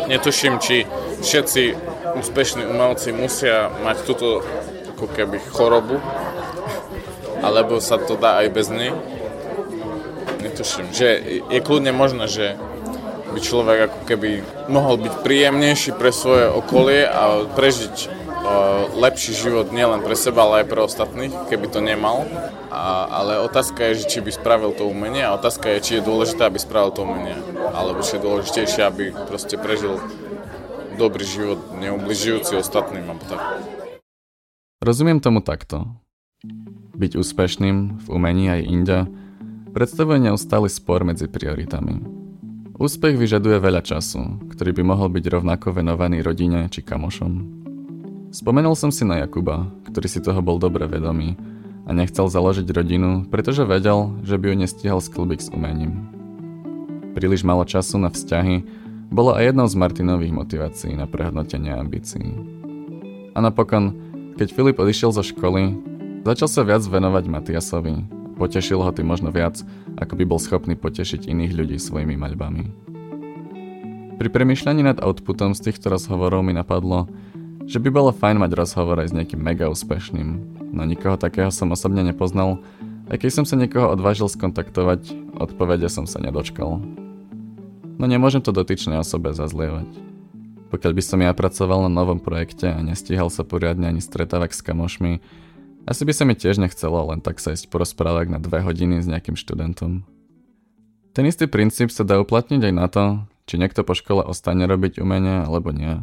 Netuším, 0.07 0.57
či 0.63 0.87
všetci 1.21 1.75
úspešní 2.19 2.63
umelci 2.67 3.11
musia 3.11 3.71
mať 3.83 3.97
túto 4.07 4.45
ako 4.95 5.05
keby 5.11 5.37
chorobu, 5.51 5.99
alebo 7.43 7.83
sa 7.83 7.99
to 7.99 8.15
dá 8.15 8.39
aj 8.39 8.47
bez 8.53 8.71
nej. 8.71 8.95
Netuším, 10.39 10.91
že 10.95 11.19
je 11.47 11.59
kľudne 11.59 11.91
možné, 11.91 12.27
že 12.31 12.55
by 13.33 13.39
človek 13.41 13.79
ako 13.89 13.99
keby 14.05 14.29
mohol 14.69 15.01
byť 15.01 15.13
príjemnejší 15.25 15.97
pre 15.97 16.13
svoje 16.13 16.45
okolie 16.47 17.09
a 17.09 17.49
prežiť 17.49 18.23
lepší 19.00 19.33
život 19.33 19.71
nielen 19.71 20.03
pre 20.03 20.15
seba, 20.15 20.45
ale 20.47 20.63
aj 20.63 20.67
pre 20.69 20.81
ostatných, 20.83 21.33
keby 21.47 21.67
to 21.71 21.79
nemal. 21.79 22.27
A, 22.73 23.05
ale 23.07 23.39
otázka 23.43 23.91
je, 23.91 24.03
že 24.03 24.09
či 24.09 24.19
by 24.19 24.31
spravil 24.33 24.73
to 24.73 24.89
umenie 24.89 25.23
a 25.23 25.38
otázka 25.38 25.69
je, 25.77 25.83
či 25.83 25.91
je 26.00 26.07
dôležité, 26.07 26.47
aby 26.47 26.59
spravil 26.59 26.91
to 26.91 27.05
umenie. 27.05 27.38
Alebo 27.71 28.01
či 28.01 28.17
je 28.17 28.25
dôležitejšie, 28.25 28.81
aby 28.83 29.03
proste 29.29 29.55
prežil 29.55 30.01
dobrý 30.97 31.25
život, 31.25 31.59
neubližujúci 31.77 32.57
ostatným. 32.57 33.05
Alebo 33.07 33.23
tak. 33.29 33.41
Rozumiem 34.83 35.23
tomu 35.23 35.39
takto. 35.39 35.88
Byť 36.93 37.12
úspešným 37.15 38.03
v 38.03 38.07
umení 38.12 38.51
aj 38.51 38.62
inde 38.67 38.97
predstavuje 39.73 40.29
neustály 40.29 40.69
spor 40.69 41.01
medzi 41.07 41.25
prioritami. 41.25 42.03
Úspech 42.77 43.15
vyžaduje 43.15 43.62
veľa 43.62 43.85
času, 43.85 44.50
ktorý 44.50 44.73
by 44.75 44.83
mohol 44.83 45.07
byť 45.13 45.25
rovnako 45.29 45.77
venovaný 45.77 46.25
rodine 46.25 46.67
či 46.67 46.81
kamošom. 46.81 47.62
Spomenul 48.33 48.73
som 48.73 48.89
si 48.89 49.05
na 49.05 49.21
Jakuba, 49.21 49.69
ktorý 49.93 50.09
si 50.09 50.17
toho 50.17 50.41
bol 50.41 50.57
dobre 50.57 50.89
vedomý 50.89 51.37
a 51.85 51.93
nechcel 51.93 52.25
založiť 52.25 52.65
rodinu, 52.65 53.29
pretože 53.29 53.61
vedel, 53.61 54.17
že 54.25 54.41
by 54.41 54.49
ju 54.49 54.55
nestihal 54.57 54.99
sklbiť 54.99 55.39
s 55.45 55.51
umením. 55.53 56.09
Príliš 57.13 57.45
malo 57.45 57.61
času 57.61 58.01
na 58.01 58.09
vzťahy 58.09 58.65
bolo 59.13 59.37
aj 59.37 59.53
jednou 59.53 59.69
z 59.69 59.77
Martinových 59.77 60.33
motivácií 60.33 60.97
na 60.97 61.05
prehodnotenie 61.05 61.77
ambícií. 61.77 62.33
A 63.31 63.39
napokon, 63.39 63.93
keď 64.41 64.49
Filip 64.49 64.81
odišiel 64.81 65.13
zo 65.13 65.21
školy, 65.21 65.93
Začal 66.23 66.47
sa 66.47 66.63
viac 66.63 66.79
venovať 66.87 67.27
Matiasovi. 67.27 67.95
Potešil 68.39 68.79
ho 68.79 68.91
tým 68.95 69.11
možno 69.11 69.27
viac, 69.27 69.59
ako 69.99 70.15
by 70.15 70.23
bol 70.23 70.39
schopný 70.39 70.71
potešiť 70.79 71.27
iných 71.27 71.51
ľudí 71.51 71.75
svojimi 71.75 72.15
maľbami. 72.15 72.63
Pri 74.23 74.29
premyšľaní 74.31 74.87
nad 74.87 75.03
outputom 75.03 75.51
z 75.51 75.67
týchto 75.67 75.91
rozhovorov 75.91 76.47
mi 76.47 76.55
napadlo, 76.55 77.11
že 77.67 77.79
by 77.79 77.89
bolo 77.89 78.12
fajn 78.12 78.43
mať 78.43 78.51
rozhovor 78.53 79.00
aj 79.00 79.12
s 79.12 79.15
niekým 79.15 79.39
mega 79.39 79.72
úspešným, 79.72 80.29
no 80.74 80.82
nikoho 80.84 81.15
takého 81.15 81.50
som 81.53 81.72
osobne 81.72 82.03
nepoznal, 82.03 82.60
aj 83.12 83.20
keď 83.24 83.32
som 83.32 83.46
sa 83.46 83.60
niekoho 83.60 83.91
odvážil 83.91 84.32
skontaktovať, 84.32 85.12
odpovede 85.38 85.88
som 85.91 86.08
sa 86.08 86.24
nedočkal. 86.24 86.79
No 88.00 88.05
nemôžem 88.10 88.41
to 88.41 88.55
dotyčnej 88.55 89.00
osobe 89.00 89.36
zazlievať. 89.36 89.86
Pokiaľ 90.74 90.91
by 90.98 91.03
som 91.05 91.20
ja 91.22 91.29
pracoval 91.38 91.86
na 91.86 91.91
novom 91.93 92.17
projekte 92.17 92.65
a 92.65 92.82
nestíhal 92.82 93.29
sa 93.29 93.46
poriadne 93.46 93.86
ani 93.86 94.01
stretávať 94.01 94.58
s 94.58 94.65
kamošmi, 94.65 95.22
asi 95.84 96.01
by 96.08 96.13
sa 96.15 96.24
mi 96.24 96.34
tiež 96.34 96.63
nechcelo 96.63 97.12
len 97.12 97.20
tak 97.20 97.43
sa 97.43 97.53
ísť 97.53 97.67
porozprávať 97.67 98.32
na 98.32 98.39
dve 98.39 98.63
hodiny 98.63 99.03
s 99.03 99.05
nejakým 99.05 99.36
študentom. 99.36 100.08
Ten 101.13 101.29
istý 101.29 101.46
princíp 101.46 101.93
sa 101.93 102.01
dá 102.01 102.17
uplatniť 102.17 102.62
aj 102.65 102.74
na 102.74 102.88
to, 102.89 103.03
či 103.46 103.62
niekto 103.62 103.86
po 103.86 103.93
škole 103.93 104.25
ostane 104.25 104.65
robiť 104.65 104.98
umenie 104.98 105.46
alebo 105.46 105.70
nie. 105.70 106.01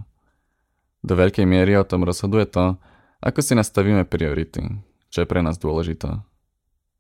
Do 1.01 1.17
veľkej 1.17 1.49
miery 1.49 1.81
o 1.81 1.85
tom 1.85 2.05
rozhoduje 2.05 2.45
to, 2.49 2.77
ako 3.21 3.41
si 3.41 3.57
nastavíme 3.57 4.05
priority, 4.05 4.81
čo 5.09 5.25
je 5.25 5.29
pre 5.29 5.41
nás 5.41 5.57
dôležité. 5.57 6.21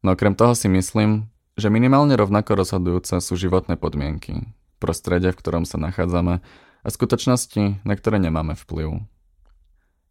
No 0.00 0.09
okrem 0.16 0.33
toho 0.33 0.57
si 0.57 0.69
myslím, 0.73 1.28
že 1.61 1.69
minimálne 1.69 2.16
rovnako 2.16 2.57
rozhodujúce 2.57 3.21
sú 3.21 3.37
životné 3.37 3.76
podmienky, 3.76 4.49
prostredie, 4.80 5.33
v 5.33 5.40
ktorom 5.40 5.69
sa 5.69 5.76
nachádzame 5.76 6.40
a 6.80 6.88
skutočnosti, 6.88 7.85
na 7.85 7.95
ktoré 7.97 8.16
nemáme 8.16 8.57
vplyv. 8.57 9.04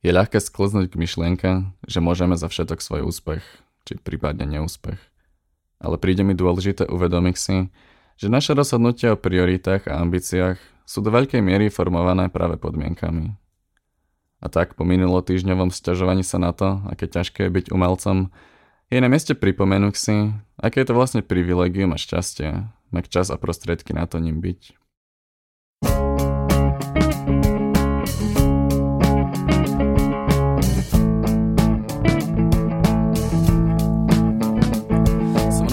Je 0.05 0.13
ľahké 0.13 0.37
sklznúť 0.37 0.93
k 0.93 0.99
myšlienke, 1.01 1.49
že 1.89 1.99
môžeme 1.99 2.37
za 2.37 2.47
všetok 2.47 2.79
svoj 2.79 3.09
úspech, 3.09 3.43
či 3.83 3.97
prípadne 3.97 4.45
neúspech. 4.45 5.01
Ale 5.81 5.97
príde 5.97 6.21
mi 6.21 6.37
dôležité 6.37 6.85
uvedomiť 6.85 7.35
si, 7.35 7.57
že 8.19 8.27
naše 8.29 8.53
rozhodnutia 8.53 9.15
o 9.15 9.19
prioritách 9.19 9.89
a 9.89 9.99
ambíciách 9.99 10.59
sú 10.85 10.99
do 11.01 11.09
veľkej 11.09 11.41
miery 11.41 11.73
formované 11.73 12.29
práve 12.29 12.59
podmienkami. 12.61 13.48
A 14.39 14.47
tak 14.47 14.79
po 14.79 14.87
minulotýždňovom 14.87 15.71
sťažovaní 15.71 16.23
sa 16.23 16.39
na 16.39 16.55
to, 16.55 16.79
aké 16.87 17.11
ťažké 17.11 17.47
je 17.47 17.51
byť 17.51 17.65
umelcom, 17.75 18.31
je 18.89 18.97
na 18.97 19.11
mieste 19.11 19.37
pripomenúť 19.37 19.95
si, 19.95 20.33
aké 20.57 20.81
je 20.81 20.87
to 20.89 20.97
vlastne 20.97 21.21
privilegium 21.21 21.93
a 21.93 21.99
šťastie, 21.99 22.71
mať 22.89 23.03
čas 23.11 23.27
a 23.29 23.37
prostriedky 23.37 23.93
na 23.93 24.09
to 24.09 24.17
ním 24.17 24.41
byť. 24.41 24.79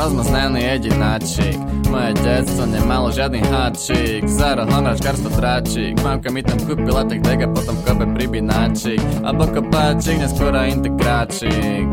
Rozmaznaný 0.06 0.62
jedinačik 0.62 1.58
moje 1.90 2.14
detstvo 2.22 2.62
nemalo 2.66 3.10
žiadny 3.10 3.42
háčik 3.42 4.22
Zaro, 4.30 4.62
honor, 4.70 4.94
škarstvo, 4.94 5.34
dráčik 5.34 5.98
Mamka 5.98 6.30
mi 6.30 6.46
tam 6.46 6.62
kúpila 6.62 7.02
tak 7.02 7.26
dek 7.26 7.42
a 7.42 7.48
potom 7.50 7.74
kope 7.82 8.06
pribináčik 8.14 9.02
Alebo 9.26 9.50
kopáčik, 9.50 10.22
neskôr 10.22 10.54
aj 10.54 10.78
integráčik 10.78 11.90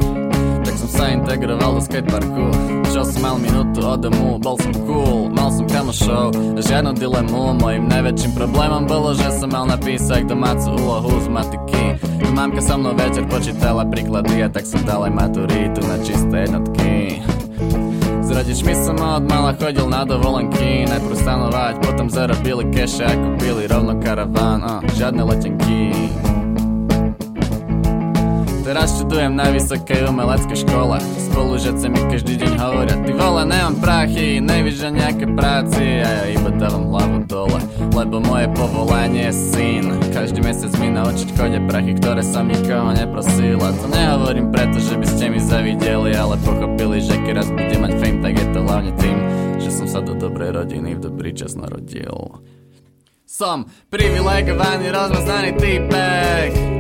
Tak 0.62 0.76
som 0.78 0.90
sa 0.94 1.04
integroval 1.10 1.78
do 1.78 1.82
skateparku. 1.82 2.46
Čo 2.94 3.02
som 3.02 3.22
mal 3.26 3.38
minútu 3.42 3.82
od 3.82 4.06
domu, 4.06 4.38
bol 4.38 4.54
som 4.62 4.74
cool. 4.86 5.34
Mal 5.34 5.50
som 5.50 5.66
kamošov, 5.66 6.30
žiadnu 6.62 6.94
dilemu. 6.94 7.58
Mojím 7.58 7.90
najväčším 7.90 8.32
problémom 8.38 8.86
bolo, 8.86 9.18
že 9.18 9.34
som 9.34 9.50
mal 9.50 9.66
napísať 9.66 10.30
domácu 10.30 10.78
úlohu 10.78 11.18
z 11.26 11.28
matiky 11.34 11.84
Mamka 12.34 12.66
so 12.66 12.82
mnou 12.82 12.98
večer 12.98 13.30
počítala 13.30 13.86
príklady 13.86 14.42
a 14.42 14.50
tak 14.50 14.66
som 14.66 14.82
dal 14.90 15.06
aj 15.06 15.14
maturitu 15.14 15.86
na 15.86 16.02
čisté 16.02 16.50
jednotky 16.50 17.22
s 18.34 18.36
rodičmi 18.36 18.74
som 18.74 18.98
od 18.98 19.30
mala 19.30 19.54
chodil 19.54 19.86
na 19.86 20.02
dovolenky 20.02 20.90
Najprv 20.90 21.16
stanovať, 21.22 21.74
potom 21.86 22.10
zarobili 22.10 22.66
keše 22.74 23.06
a 23.06 23.14
kúpili 23.14 23.70
rovno 23.70 23.94
karaván 24.02 24.66
uh, 24.66 24.82
Žiadne 24.90 25.22
letenky 25.22 25.94
Teraz 28.74 28.90
študujem 28.98 29.38
na 29.38 29.54
vysokej 29.54 30.10
umeleckej 30.10 30.66
škole. 30.66 30.98
Spolužiaci 31.30 31.94
mi 31.94 32.02
každý 32.10 32.42
deň 32.42 32.58
hovoria 32.58 32.98
Ty 33.06 33.12
vole, 33.14 33.46
nemám 33.46 33.78
prachy, 33.78 34.42
nevíš, 34.42 34.82
že 34.82 34.90
nejaké 34.90 35.30
práci. 35.30 36.02
A 36.02 36.10
ja 36.10 36.34
iba 36.34 36.50
dávam 36.58 36.90
hlavu 36.90 37.22
dole 37.30 37.62
Lebo 37.94 38.18
moje 38.18 38.50
povolanie 38.58 39.30
je 39.30 39.34
syn. 39.54 39.94
Každý 40.10 40.42
mesiac 40.42 40.74
mi 40.82 40.90
naučiť 40.90 41.30
chode 41.38 41.62
prachy 41.70 41.94
Ktoré 42.02 42.26
som 42.26 42.50
nikoho 42.50 42.98
neprosil 42.98 43.62
A 43.62 43.70
to 43.78 43.86
nehovorím 43.94 44.50
preto, 44.50 44.82
že 44.82 44.98
by 44.98 45.06
ste 45.06 45.26
mi 45.30 45.38
zavideli 45.38 46.18
Ale 46.18 46.34
pochopili, 46.42 46.98
že 46.98 47.14
keď 47.30 47.46
raz 47.46 47.54
budem 47.54 47.78
mať 47.78 47.94
fame 48.02 48.20
Tak 48.26 48.34
je 48.42 48.48
to 48.58 48.60
hlavne 48.66 48.92
tým, 48.98 49.18
že 49.62 49.70
som 49.70 49.86
sa 49.86 50.02
do 50.02 50.18
dobrej 50.18 50.50
rodiny 50.50 50.98
v 50.98 51.00
dobrý 51.14 51.30
čas 51.38 51.54
narodil. 51.54 52.42
Som 53.30 53.70
privilegovaný, 53.94 54.90
rozmaznaný 54.90 55.62
týpek 55.62 56.73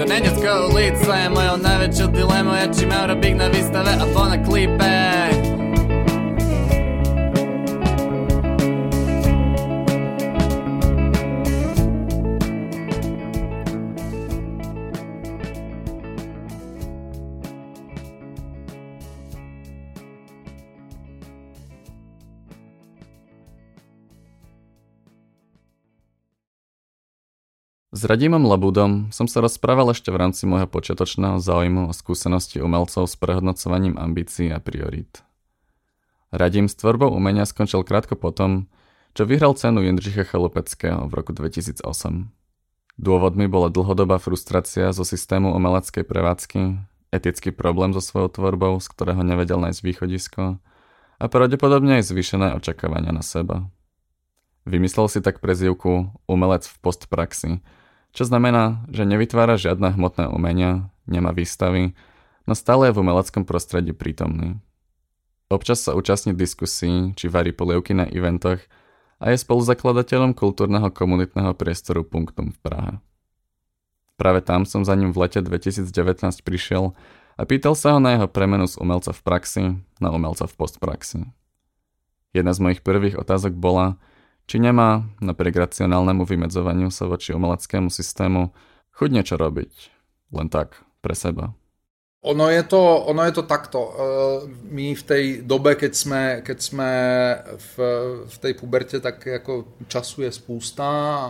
Že 0.00 0.06
nenjska 0.06 0.52
ulica 0.72 1.14
je 1.14 1.30
moja 1.30 1.56
najveća 1.56 2.06
dilema 2.06 2.58
Ja 2.58 2.74
čim 2.74 2.92
eura 2.92 3.14
big 3.14 3.36
na 3.36 3.46
vistave, 3.46 3.90
a 4.00 4.14
to 4.14 4.24
na 4.24 4.44
klipe 4.44 4.99
S 28.00 28.08
Radimom 28.08 28.48
Labudom 28.48 29.12
som 29.12 29.28
sa 29.28 29.44
rozprával 29.44 29.92
ešte 29.92 30.08
v 30.08 30.24
rámci 30.24 30.48
môjho 30.48 30.64
počiatočného 30.64 31.36
záujmu 31.36 31.84
o 31.84 31.92
skúsenosti 31.92 32.56
umelcov 32.56 33.04
s 33.04 33.12
prehodnocovaním 33.20 34.00
ambícií 34.00 34.48
a 34.48 34.56
priorít. 34.56 35.20
Radim 36.32 36.64
s 36.64 36.80
tvorbou 36.80 37.12
umenia 37.12 37.44
skončil 37.44 37.84
krátko 37.84 38.16
potom, 38.16 38.72
čo 39.12 39.28
vyhral 39.28 39.52
cenu 39.52 39.84
Jindřicha 39.84 40.24
Chalupeckého 40.24 41.04
v 41.04 41.12
roku 41.12 41.36
2008. 41.36 41.84
Dôvodmi 42.96 43.52
bola 43.52 43.68
dlhodobá 43.68 44.16
frustrácia 44.16 44.96
zo 44.96 45.04
systému 45.04 45.52
umeleckej 45.52 46.08
prevádzky, 46.08 46.80
etický 47.12 47.52
problém 47.52 47.92
so 47.92 48.00
svojou 48.00 48.32
tvorbou, 48.32 48.80
z 48.80 48.88
ktorého 48.96 49.20
nevedel 49.20 49.60
nájsť 49.60 49.80
východisko 49.84 50.56
a 51.20 51.24
pravdepodobne 51.28 52.00
aj 52.00 52.08
zvýšené 52.08 52.56
očakávania 52.56 53.12
na 53.12 53.20
seba. 53.20 53.68
Vymyslel 54.64 55.12
si 55.12 55.20
tak 55.20 55.44
prezivku 55.44 56.16
umelec 56.24 56.64
v 56.64 56.76
postpraxi, 56.80 57.60
čo 58.10 58.26
znamená, 58.26 58.84
že 58.90 59.06
nevytvára 59.06 59.54
žiadne 59.54 59.94
hmotné 59.94 60.30
umenia, 60.30 60.90
nemá 61.06 61.30
výstavy, 61.30 61.94
no 62.46 62.52
stále 62.58 62.90
je 62.90 62.94
v 62.98 63.00
umeleckom 63.02 63.46
prostredí 63.46 63.94
prítomný. 63.94 64.58
Občas 65.50 65.82
sa 65.82 65.98
účastní 65.98 66.34
diskusí 66.34 67.10
či 67.18 67.26
varí 67.26 67.50
polievky 67.50 67.90
na 67.90 68.06
eventoch 68.06 68.62
a 69.18 69.34
je 69.34 69.36
spoluzakladateľom 69.42 70.32
kultúrneho 70.38 70.88
komunitného 70.94 71.58
priestoru 71.58 72.06
Punktum 72.06 72.54
v 72.54 72.58
Prahe. 72.62 72.92
Práve 74.14 74.44
tam 74.46 74.62
som 74.62 74.86
za 74.86 74.94
ním 74.94 75.10
v 75.10 75.26
lete 75.26 75.42
2019 75.42 75.90
prišiel 76.46 76.92
a 77.40 77.42
pýtal 77.48 77.72
sa 77.72 77.96
ho 77.96 78.00
na 78.04 78.14
jeho 78.14 78.28
premenu 78.28 78.68
z 78.68 78.76
umelca 78.78 79.16
v 79.16 79.20
praxi 79.24 79.62
na 79.96 80.12
umelca 80.12 80.44
v 80.44 80.54
postpraxi. 80.54 81.20
Jedna 82.30 82.52
z 82.54 82.60
mojich 82.62 82.80
prvých 82.84 83.18
otázok 83.18 83.56
bola, 83.56 83.98
či 84.50 84.58
nemá, 84.58 85.06
napriek 85.22 85.62
racionálnemu 85.62 86.26
vymedzovaniu 86.26 86.90
sa 86.90 87.06
voči 87.06 87.30
umeleckému 87.30 87.86
systému, 87.86 88.50
chuť 88.98 89.08
niečo 89.14 89.38
robiť. 89.38 89.70
Len 90.34 90.50
tak, 90.50 90.82
pre 90.98 91.14
seba. 91.14 91.54
Ono 92.20 92.52
je, 92.52 92.60
to, 92.66 92.76
ono 93.08 93.24
je 93.24 93.32
to 93.32 93.48
takto. 93.48 93.80
E, 93.80 93.92
my 94.74 94.92
v 94.92 95.02
tej 95.06 95.24
dobe, 95.46 95.78
keď 95.78 95.92
sme, 95.94 96.22
keď 96.42 96.58
sme 96.58 96.90
v, 97.56 97.74
v 98.26 98.36
tej 98.42 98.52
puberte, 98.58 98.98
tak 98.98 99.22
ako 99.22 99.86
času 99.86 100.26
je 100.26 100.30
spústa. 100.34 100.86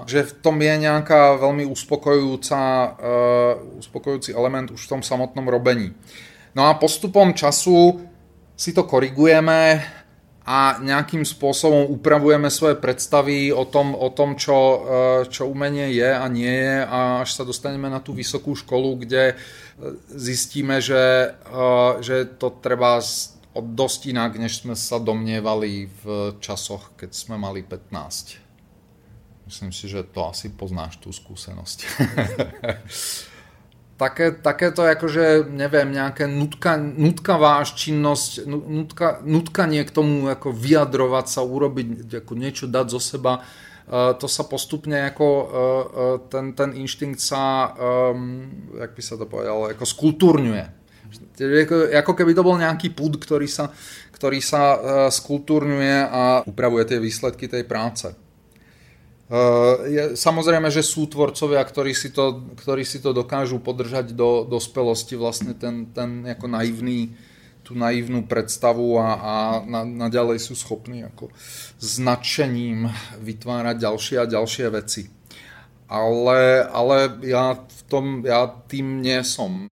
Že 0.09 0.25
v 0.25 0.33
tom 0.41 0.57
je 0.57 0.75
nejaká 0.81 1.37
veľmi 1.39 1.69
uspokojujúca, 1.69 2.59
uh, 2.59 3.79
uspokojujúci 3.79 4.35
element 4.35 4.73
už 4.75 4.83
v 4.83 4.93
tom 4.99 5.03
samotnom 5.05 5.47
robení. 5.47 5.95
No 6.59 6.67
a 6.67 6.75
postupom 6.75 7.37
času 7.39 8.03
si 8.59 8.75
to 8.75 8.83
korigujeme, 8.83 9.79
a 10.51 10.83
nejakým 10.83 11.23
spôsobom 11.23 11.87
upravujeme 11.95 12.51
svoje 12.51 12.75
predstavy 12.75 13.55
o 13.55 13.63
tom, 13.71 13.95
o 13.95 14.11
tom 14.11 14.35
čo, 14.35 14.59
e, 14.59 14.79
čo 15.31 15.47
umenie 15.47 15.95
je 15.95 16.11
a 16.11 16.27
nie 16.27 16.51
je 16.51 16.83
a 16.83 17.23
až 17.23 17.39
sa 17.39 17.47
dostaneme 17.47 17.87
na 17.87 18.03
tú 18.03 18.11
vysokú 18.11 18.59
školu, 18.59 19.07
kde 19.07 19.31
e, 19.31 19.35
zistíme, 20.11 20.83
že, 20.83 21.31
e, 21.39 21.63
že 22.03 22.27
to 22.35 22.51
treba 22.59 22.99
dosť 23.55 24.01
inak, 24.11 24.43
než 24.43 24.67
sme 24.67 24.75
sa 24.75 24.99
domnievali 24.99 25.87
v 26.03 26.35
časoch, 26.43 26.99
keď 26.99 27.15
sme 27.15 27.39
mali 27.39 27.63
15. 27.63 28.43
Myslím 29.47 29.71
si, 29.71 29.87
že 29.87 30.03
to 30.03 30.35
asi 30.35 30.51
poznáš 30.51 30.99
tú 30.99 31.15
skúsenosť. 31.15 31.79
také, 34.01 34.33
takéto 34.33 34.81
akože, 34.81 35.53
neviem, 35.53 35.93
nejaké 35.93 36.25
nutka, 36.25 36.81
nutkavá 36.81 37.61
činnosť, 37.61 38.49
nutka, 38.49 39.21
nutkanie 39.21 39.85
k 39.85 39.93
tomu 39.93 40.33
ako 40.33 40.57
vyjadrovať 40.57 41.27
sa, 41.29 41.45
urobiť, 41.45 42.09
ako 42.25 42.33
niečo 42.33 42.65
dať 42.65 42.87
zo 42.89 42.97
seba, 42.97 43.45
uh, 43.45 44.17
to 44.17 44.25
sa 44.25 44.49
postupne 44.49 44.97
ako 45.05 45.27
uh, 45.29 45.45
uh, 45.45 46.17
ten, 46.33 46.57
ten 46.57 46.73
inštinkt 46.73 47.21
sa, 47.21 47.77
jak 48.81 48.97
by 48.97 49.03
sa 49.05 49.21
to 49.21 49.29
povedalo, 49.29 49.69
ako 49.69 49.85
skultúrňuje. 49.85 50.81
Ako, 51.37 51.91
ako 51.91 52.13
keby 52.15 52.33
to 52.33 52.47
bol 52.47 52.55
nejaký 52.55 52.95
púd, 52.95 53.19
ktorý 53.19 53.51
sa, 53.51 53.69
ktorý 54.15 54.39
sa 54.39 54.63
skultúrňuje 55.11 56.07
a 56.07 56.47
upravuje 56.47 56.87
tie 56.87 57.03
výsledky 57.03 57.51
tej 57.51 57.67
práce. 57.67 58.30
Eh, 59.31 60.19
samozrejme, 60.19 60.75
že 60.75 60.83
sú 60.83 61.07
tvorcovia, 61.07 61.63
ktorí 61.63 61.95
si 61.95 62.11
to, 62.11 62.51
ktorí 62.59 62.83
si 62.83 62.99
to 62.99 63.15
dokážu 63.15 63.63
podržať 63.63 64.11
do 64.11 64.43
dospelosti, 64.43 65.15
vlastne 65.15 65.55
ten, 65.55 65.87
ten 65.95 66.27
ako 66.27 66.51
naivný, 66.51 67.15
tú 67.63 67.79
naivnú 67.79 68.27
predstavu 68.27 68.99
a, 68.99 69.07
a 69.15 69.35
na, 69.63 69.87
naďalej 69.87 70.43
sú 70.43 70.59
schopní 70.59 71.07
ako 71.07 71.31
značením 71.79 72.91
vytvárať 73.23 73.77
ďalšie 73.79 74.17
a 74.19 74.27
ďalšie 74.27 74.67
veci. 74.75 75.07
Ale, 75.87 76.67
ale 76.67 77.15
ja, 77.23 77.55
v 77.55 77.81
tom, 77.87 78.27
ja 78.27 78.51
tým 78.67 78.99
nie 78.99 79.23
som. 79.23 79.71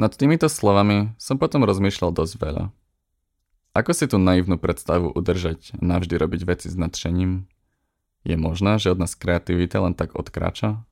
Nad 0.00 0.16
týmito 0.16 0.48
slovami 0.48 1.12
som 1.20 1.36
potom 1.36 1.60
rozmýšľal 1.60 2.08
dosť 2.08 2.40
veľa. 2.40 2.64
Ako 3.76 3.92
si 3.92 4.08
tú 4.08 4.16
naivnú 4.16 4.56
predstavu 4.56 5.12
udržať 5.12 5.76
a 5.76 5.84
navždy 5.84 6.16
robiť 6.16 6.40
veci 6.48 6.72
s 6.72 6.76
nadšením? 6.80 7.44
Je 8.26 8.34
možné, 8.34 8.82
že 8.82 8.90
od 8.90 8.98
nás 8.98 9.14
kreativita 9.14 9.78
len 9.78 9.94
tak 9.94 10.18
odkráča? 10.18 10.82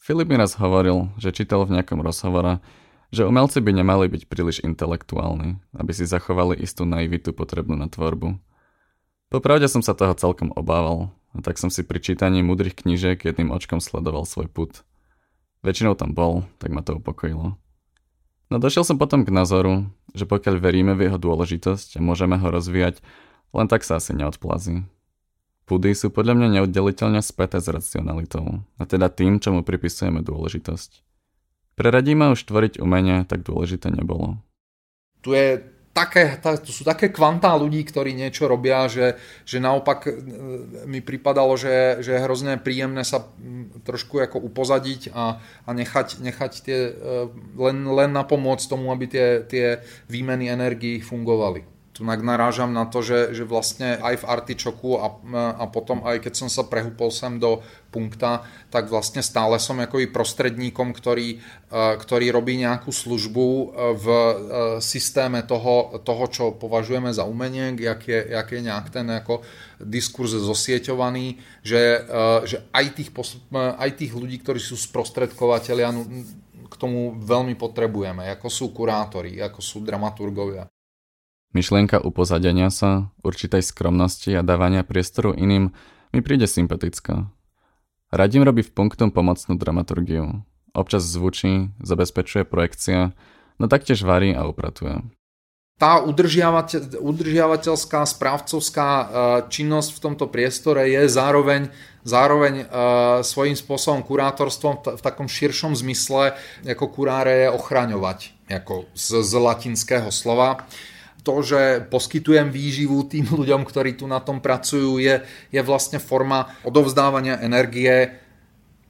Filip 0.00 0.32
mi 0.32 0.40
raz 0.40 0.56
hovoril, 0.56 1.12
že 1.20 1.28
čítal 1.36 1.68
v 1.68 1.76
nejakom 1.76 2.00
rozhovore, 2.00 2.64
že 3.12 3.28
umelci 3.28 3.60
by 3.60 3.76
nemali 3.76 4.08
byť 4.08 4.22
príliš 4.32 4.64
intelektuálni, 4.64 5.60
aby 5.76 5.92
si 5.92 6.08
zachovali 6.08 6.56
istú 6.56 6.88
naivitu 6.88 7.36
potrebnú 7.36 7.76
na 7.76 7.92
tvorbu. 7.92 8.40
Popravde 9.28 9.68
som 9.68 9.84
sa 9.84 9.92
toho 9.92 10.16
celkom 10.16 10.48
obával, 10.56 11.12
a 11.36 11.44
tak 11.44 11.60
som 11.60 11.68
si 11.68 11.84
pri 11.84 12.00
čítaní 12.00 12.40
mudrých 12.40 12.80
knížek 12.80 13.28
jedným 13.28 13.52
očkom 13.52 13.84
sledoval 13.84 14.24
svoj 14.24 14.48
put. 14.48 14.88
Väčšinou 15.60 15.92
tam 16.00 16.16
bol, 16.16 16.48
tak 16.56 16.72
ma 16.72 16.80
to 16.80 16.96
upokojilo. 16.96 17.60
No 18.48 18.56
došiel 18.56 18.88
som 18.88 18.96
potom 18.96 19.28
k 19.28 19.32
názoru, 19.32 19.84
že 20.16 20.24
pokiaľ 20.24 20.56
veríme 20.56 20.96
v 20.96 21.12
jeho 21.12 21.20
dôležitosť 21.20 22.00
a 22.00 22.04
môžeme 22.04 22.40
ho 22.40 22.48
rozvíjať, 22.48 23.04
len 23.52 23.68
tak 23.68 23.84
sa 23.84 24.00
asi 24.00 24.16
neodplazí. 24.16 24.88
Pudy 25.72 25.96
sú 25.96 26.12
podľa 26.12 26.36
mňa 26.36 26.48
neoddeliteľne 26.60 27.24
späté 27.24 27.56
s 27.56 27.64
racionalitou, 27.64 28.60
a 28.76 28.84
teda 28.84 29.08
tým, 29.08 29.40
čo 29.40 29.56
mu 29.56 29.64
pripisujeme 29.64 30.20
dôležitosť. 30.20 31.00
Pre 31.80 31.88
Radima 31.88 32.28
už 32.28 32.44
tvoriť 32.44 32.76
umenie 32.76 33.24
tak 33.24 33.40
dôležité 33.40 33.88
nebolo. 33.88 34.36
Tu 35.24 35.32
je 35.32 35.64
také, 35.96 36.36
to 36.44 36.68
sú 36.68 36.84
také 36.84 37.08
kvantá 37.08 37.56
ľudí, 37.56 37.88
ktorí 37.88 38.12
niečo 38.12 38.52
robia, 38.52 38.84
že, 38.84 39.16
že 39.48 39.64
naopak 39.64 40.04
e, 40.04 40.12
mi 40.84 41.00
pripadalo, 41.00 41.56
že, 41.56 42.04
že 42.04 42.20
je 42.20 42.24
hrozne 42.28 42.60
príjemné 42.60 43.00
sa 43.00 43.24
trošku 43.88 44.20
ako 44.20 44.44
upozadiť 44.44 45.08
a, 45.16 45.40
a 45.40 45.70
nechať, 45.72 46.20
nechať 46.20 46.52
tie, 46.68 46.80
e, 46.92 46.92
len, 47.56 47.88
len 47.88 48.12
na 48.12 48.28
pomoc 48.28 48.60
tomu, 48.60 48.92
aby 48.92 49.08
tie, 49.08 49.40
tie 49.48 49.80
výmeny 50.12 50.52
energií 50.52 51.00
fungovali 51.00 51.72
tu 51.92 52.08
narážam 52.08 52.72
na 52.72 52.88
to, 52.88 53.04
že, 53.04 53.36
že 53.36 53.44
vlastne 53.44 54.00
aj 54.00 54.24
v 54.24 54.28
Artičoku 54.28 54.96
a, 54.96 55.06
a 55.60 55.64
potom 55.68 56.00
aj 56.08 56.24
keď 56.24 56.32
som 56.32 56.48
sa 56.48 56.64
prehúpol 56.64 57.12
sem 57.12 57.36
do 57.36 57.60
punkta, 57.92 58.48
tak 58.72 58.88
vlastne 58.88 59.20
stále 59.20 59.60
som 59.60 59.76
ako 59.76 60.00
i 60.00 60.08
prostredníkom, 60.08 60.96
ktorý, 60.96 61.36
e, 61.36 61.78
ktorý 62.00 62.32
robí 62.32 62.56
nejakú 62.56 62.88
službu 62.88 63.44
e, 63.44 63.64
v 64.00 64.06
e, 64.08 64.34
systéme 64.80 65.44
toho, 65.44 66.00
toho 66.00 66.24
čo 66.32 66.44
považujeme 66.56 67.12
za 67.12 67.28
umenie, 67.28 67.76
jak 67.76 68.08
je, 68.08 68.20
jak 68.40 68.48
je 68.48 68.60
nejak 68.64 68.88
ten 68.88 69.04
ako 69.12 69.44
diskurs 69.76 70.32
zosieťovaný, 70.32 71.36
že, 71.60 72.06
že 72.46 72.62
aj, 72.70 72.86
tých, 72.96 73.10
aj 73.52 73.90
tých 73.98 74.12
ľudí, 74.14 74.38
ktorí 74.40 74.62
sú 74.62 74.78
sprostredkovateľia, 74.78 75.90
k 76.70 76.74
tomu 76.78 77.18
veľmi 77.18 77.58
potrebujeme, 77.58 78.30
ako 78.32 78.46
sú 78.48 78.70
kurátori, 78.70 79.42
ako 79.42 79.58
sú 79.58 79.82
dramaturgovia. 79.82 80.70
Myšlienka 81.52 82.00
upozadenia 82.00 82.72
sa, 82.72 83.12
určitej 83.20 83.60
skromnosti 83.60 84.32
a 84.32 84.40
dávania 84.40 84.88
priestoru 84.88 85.36
iným 85.36 85.76
mi 86.16 86.20
príde 86.24 86.48
sympatická. 86.48 87.28
Radím 88.08 88.40
robí 88.44 88.64
v 88.64 88.72
punktum 88.72 89.12
pomocnú 89.12 89.60
dramaturgiu. 89.60 90.48
Občas 90.72 91.04
zvučí, 91.04 91.68
zabezpečuje 91.84 92.48
projekcia, 92.48 93.12
no 93.60 93.68
taktiež 93.68 94.00
varí 94.00 94.32
a 94.32 94.48
upratuje. 94.48 95.04
Tá 95.76 96.00
udržiavateľ, 96.00 97.04
udržiavateľská, 97.04 98.00
správcovská 98.06 98.88
e, 98.88 99.04
činnosť 99.52 99.90
v 99.92 100.02
tomto 100.08 100.32
priestore 100.32 100.88
je 100.88 101.04
zároveň, 101.04 101.68
zároveň 102.00 102.54
e, 102.54 102.66
svojím 103.24 103.56
spôsobom 103.60 104.00
kurátorstvom 104.00 104.96
v 104.96 105.02
takom 105.04 105.28
širšom 105.28 105.76
zmysle, 105.76 106.32
ako 106.64 106.84
kuráre 106.88 107.44
je 107.44 107.48
ochraňovať, 107.52 108.18
ako 108.48 108.88
z, 108.96 109.20
z 109.20 109.32
latinského 109.36 110.08
slova 110.08 110.64
to, 111.22 111.34
že 111.42 111.86
poskytujem 111.88 112.50
výživu 112.50 113.06
tým 113.06 113.30
ľuďom, 113.30 113.62
ktorí 113.62 113.94
tu 113.94 114.10
na 114.10 114.18
tom 114.18 114.42
pracujú, 114.42 114.98
je, 114.98 115.22
je 115.54 115.60
vlastne 115.62 116.02
forma 116.02 116.50
odovzdávania 116.66 117.38
energie, 117.40 118.18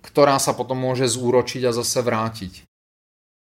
ktorá 0.02 0.40
sa 0.40 0.56
potom 0.56 0.80
môže 0.80 1.06
zúročiť 1.06 1.68
a 1.68 1.76
zase 1.76 2.00
vrátiť. 2.02 2.52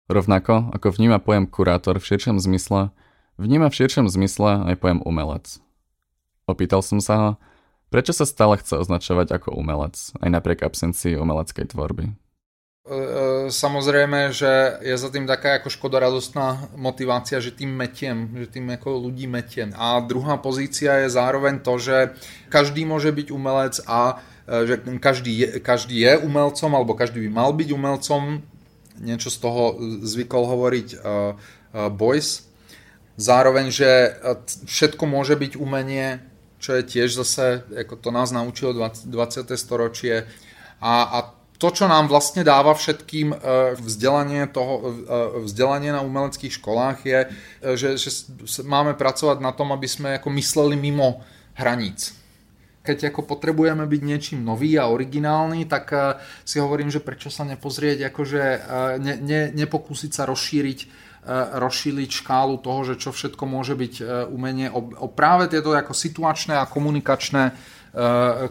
Rovnako 0.06 0.70
ako 0.76 0.94
vníma 0.94 1.18
pojem 1.18 1.50
kurátor 1.50 1.98
v 1.98 2.06
širšom 2.06 2.38
zmysle, 2.38 2.94
vníma 3.42 3.74
v 3.74 3.78
širšom 3.82 4.06
zmysle 4.06 4.70
aj 4.70 4.76
pojem 4.78 5.02
umelec. 5.02 5.58
Opýtal 6.46 6.86
som 6.86 7.02
sa 7.02 7.16
ho, 7.18 7.30
prečo 7.90 8.14
sa 8.14 8.30
stále 8.30 8.62
chce 8.62 8.78
označovať 8.78 9.34
ako 9.34 9.58
umelec, 9.58 9.98
aj 10.22 10.30
napriek 10.30 10.62
absencii 10.62 11.18
umeleckej 11.18 11.74
tvorby. 11.74 12.14
E, 12.86 12.94
e, 12.94 13.02
samozrejme, 13.50 14.30
že 14.30 14.78
je 14.86 14.94
za 14.94 15.10
tým 15.10 15.26
taká 15.26 15.58
ako 15.58 15.74
škodoradostná 15.74 16.70
motivácia, 16.78 17.42
že 17.42 17.50
tým 17.50 17.74
metiem, 17.74 18.30
že 18.38 18.46
tým 18.46 18.70
ako 18.78 19.10
ľudí 19.10 19.26
metiem. 19.26 19.74
A 19.74 19.98
druhá 20.06 20.38
pozícia 20.38 21.02
je 21.02 21.10
zároveň 21.10 21.66
to, 21.66 21.82
že 21.82 22.14
každý 22.54 22.86
môže 22.86 23.10
byť 23.10 23.34
umelec 23.34 23.82
a 23.90 24.22
e, 24.46 24.70
že 24.70 24.76
každý 25.02 25.34
je, 25.34 25.48
každý 25.66 25.98
je 26.06 26.14
umelcom, 26.30 26.78
alebo 26.78 26.94
každý 26.94 27.26
by 27.26 27.30
mal 27.34 27.58
byť 27.58 27.74
umelcom. 27.74 28.46
Niečo 29.02 29.34
z 29.34 29.38
toho 29.42 29.76
zvykol 30.06 30.46
hovoriť 30.46 31.04
Boys. 32.00 32.48
Zároveň, 33.20 33.68
že 33.68 34.16
všetko 34.64 35.04
môže 35.04 35.36
byť 35.36 35.60
umenie, 35.60 36.24
čo 36.64 36.80
je 36.80 36.88
tiež 36.88 37.12
zase, 37.12 37.68
ako 37.76 38.00
to 38.00 38.16
nás 38.16 38.32
naučilo 38.32 38.72
20. 38.72 39.12
storočie. 39.60 40.24
A, 40.80 40.94
a 41.12 41.18
to, 41.56 41.68
čo 41.72 41.88
nám 41.88 42.12
vlastne 42.12 42.44
dáva 42.44 42.76
všetkým 42.76 43.32
e, 43.32 43.38
vzdelanie, 43.80 44.44
toho, 44.52 44.74
e, 44.76 44.90
vzdelanie 45.48 45.96
na 45.96 46.04
umeleckých 46.04 46.60
školách 46.60 46.98
je, 47.08 47.20
e, 47.24 47.28
že, 47.80 47.96
že 47.96 48.12
máme 48.68 48.92
pracovať 49.00 49.40
na 49.40 49.56
tom, 49.56 49.72
aby 49.72 49.88
sme 49.88 50.20
ako 50.20 50.28
mysleli 50.36 50.76
mimo 50.76 51.24
hraníc. 51.56 52.12
Keď 52.86 53.10
ako 53.10 53.26
potrebujeme 53.26 53.82
byť 53.88 54.02
niečím 54.04 54.40
nový 54.46 54.78
a 54.78 54.92
originálny, 54.92 55.66
tak 55.66 55.90
si 56.46 56.62
hovorím, 56.62 56.94
že 56.94 57.02
prečo 57.02 57.34
sa 57.34 57.42
nepozrieť, 57.42 58.14
akože 58.14 58.42
ne, 59.02 59.16
ne, 59.26 59.42
nepokúsiť 59.58 60.12
sa 60.14 60.30
rozšíriť 60.30 61.10
rozšíriť 61.58 62.22
škálu 62.22 62.62
toho, 62.62 62.86
že 62.86 63.02
čo 63.02 63.10
všetko 63.10 63.50
môže 63.50 63.74
byť 63.74 64.30
umenie 64.30 64.70
o, 64.70 64.86
o 65.02 65.10
práve 65.10 65.50
tieto 65.50 65.74
ako 65.74 65.98
situačné 65.98 66.54
a 66.54 66.70
komunikačné 66.70 67.58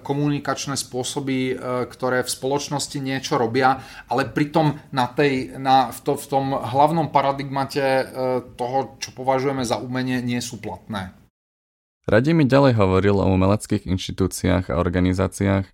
komunikačné 0.01 0.81
spôsoby, 0.81 1.53
eh, 1.53 1.57
ktoré 1.85 2.25
v 2.25 2.33
spoločnosti 2.33 2.97
niečo 2.97 3.37
robia, 3.37 3.85
ale 4.09 4.25
pritom 4.25 4.81
na 4.89 5.05
tej, 5.05 5.61
na, 5.61 5.93
v, 5.93 5.99
to, 6.01 6.13
v 6.17 6.27
tom 6.27 6.45
hlavnom 6.57 7.13
paradigmate 7.13 7.85
eh, 7.85 8.05
toho, 8.57 8.97
čo 8.99 9.13
považujeme 9.13 9.61
za 9.61 9.77
umenie, 9.77 10.25
nie 10.25 10.41
sú 10.41 10.57
platné. 10.57 11.13
Radi 12.05 12.37
mi 12.37 12.45
ďalej 12.45 12.77
hovoril 12.77 13.17
o 13.17 13.29
umeleckých 13.33 13.89
inštitúciách 13.89 14.69
a 14.69 14.77
organizáciách, 14.77 15.65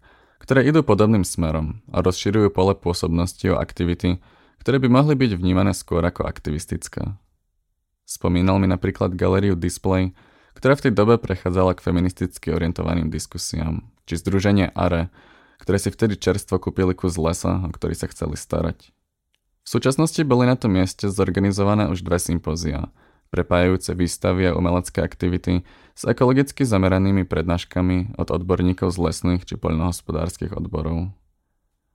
ktoré 0.42 0.66
idú 0.66 0.87
podobným 0.87 1.26
smerom 1.26 1.83
a 1.90 2.02
rozširujú 2.02 2.54
pole 2.54 2.74
pôsobnosti 2.78 3.42
o 3.50 3.59
aktivity, 3.59 4.22
ktoré 4.62 4.78
by 4.78 4.88
mohli 4.90 5.14
byť 5.18 5.35
vnímané 5.35 5.74
skôr 5.74 6.02
ako 6.06 6.26
aktivistické. 6.26 7.18
Spomínal 8.06 8.59
mi 8.59 8.66
napríklad 8.66 9.14
galériu 9.14 9.54
Display, 9.54 10.14
ktorá 10.55 10.79
v 10.79 10.89
tej 10.89 10.93
dobe 10.95 11.17
prechádzala 11.17 11.79
k 11.79 11.85
feministicky 11.85 12.51
orientovaným 12.51 13.09
diskusiám, 13.09 13.87
či 14.07 14.19
združenie 14.19 14.75
ARE, 14.75 15.13
ktoré 15.61 15.77
si 15.77 15.93
vtedy 15.93 16.17
čerstvo 16.17 16.57
kúpili 16.59 16.97
kus 16.97 17.21
lesa, 17.21 17.63
o 17.65 17.71
ktorý 17.71 17.95
sa 17.95 18.09
chceli 18.09 18.35
starať. 18.35 18.91
V 19.61 19.69
súčasnosti 19.69 20.19
boli 20.25 20.49
na 20.49 20.57
tom 20.57 20.75
mieste 20.75 21.07
zorganizované 21.13 21.87
už 21.93 22.03
dve 22.03 22.17
sympózia, 22.17 22.89
prepájajúce 23.31 23.95
výstavy 23.95 24.51
a 24.51 24.57
umelecké 24.59 25.05
aktivity 25.05 25.63
s 25.95 26.03
ekologicky 26.03 26.67
zameranými 26.67 27.23
prednáškami 27.29 28.19
od 28.19 28.29
odborníkov 28.35 28.91
z 28.91 28.99
lesných 28.99 29.47
či 29.47 29.55
poľnohospodárskych 29.55 30.57
odborov. 30.57 31.15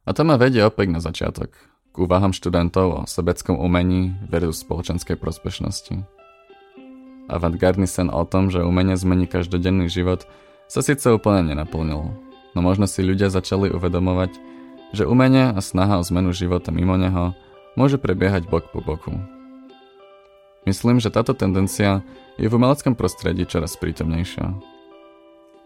A 0.06 0.10
to 0.13 0.22
ma 0.24 0.38
vedie 0.38 0.63
opäť 0.63 0.88
na 0.94 1.02
začiatok, 1.02 1.52
k 1.91 1.96
úvahám 1.98 2.32
študentov 2.32 2.88
o 2.88 3.02
sebeckom 3.10 3.58
umení 3.58 4.13
versus 4.30 4.63
spoločenskej 4.63 5.18
prospešnosti. 5.18 6.06
Avantgardný 7.25 7.89
sen 7.89 8.13
o 8.13 8.21
tom, 8.25 8.53
že 8.53 8.61
umenie 8.61 8.93
zmení 8.93 9.25
každodenný 9.25 9.89
život, 9.89 10.29
sa 10.69 10.81
síce 10.85 11.09
úplne 11.09 11.53
nenaplnil, 11.53 12.13
no 12.53 12.59
možno 12.61 12.85
si 12.85 13.05
ľudia 13.05 13.33
začali 13.33 13.69
uvedomovať, 13.73 14.33
že 14.93 15.09
umenie 15.09 15.53
a 15.53 15.59
snaha 15.61 15.97
o 16.01 16.03
zmenu 16.05 16.33
života 16.33 16.69
mimo 16.69 16.97
neho 16.97 17.33
môže 17.73 17.97
prebiehať 17.97 18.47
bok 18.49 18.69
po 18.69 18.79
boku. 18.79 19.13
Myslím, 20.65 20.97
že 20.97 21.13
táto 21.13 21.38
tendencia 21.38 22.01
je 22.41 22.49
v 22.49 22.55
umeleckom 22.57 22.97
prostredí 22.97 23.45
čoraz 23.45 23.77
prítomnejšia. 23.77 24.49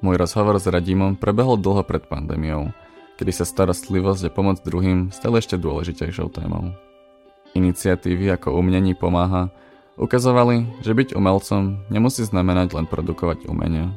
Môj 0.03 0.15
rozhovor 0.19 0.59
s 0.59 0.67
Radimom 0.67 1.15
prebehol 1.15 1.55
dlho 1.59 1.83
pred 1.87 2.03
pandémiou, 2.03 2.71
kedy 3.15 3.31
sa 3.35 3.47
starostlivosť 3.47 4.27
a 4.27 4.33
pomoc 4.33 4.59
druhým 4.63 5.11
stali 5.11 5.39
ešte 5.39 5.59
dôležitejšou 5.59 6.27
témou. 6.31 6.71
Iniciatívy 7.55 8.31
ako 8.35 8.59
Umnení 8.59 8.95
pomáha 8.95 9.51
Ukazovali, 9.99 10.79
že 10.79 10.95
byť 10.95 11.11
umelcom 11.11 11.83
nemusí 11.91 12.23
znamenať 12.23 12.71
len 12.71 12.87
produkovať 12.87 13.51
umenie. 13.51 13.91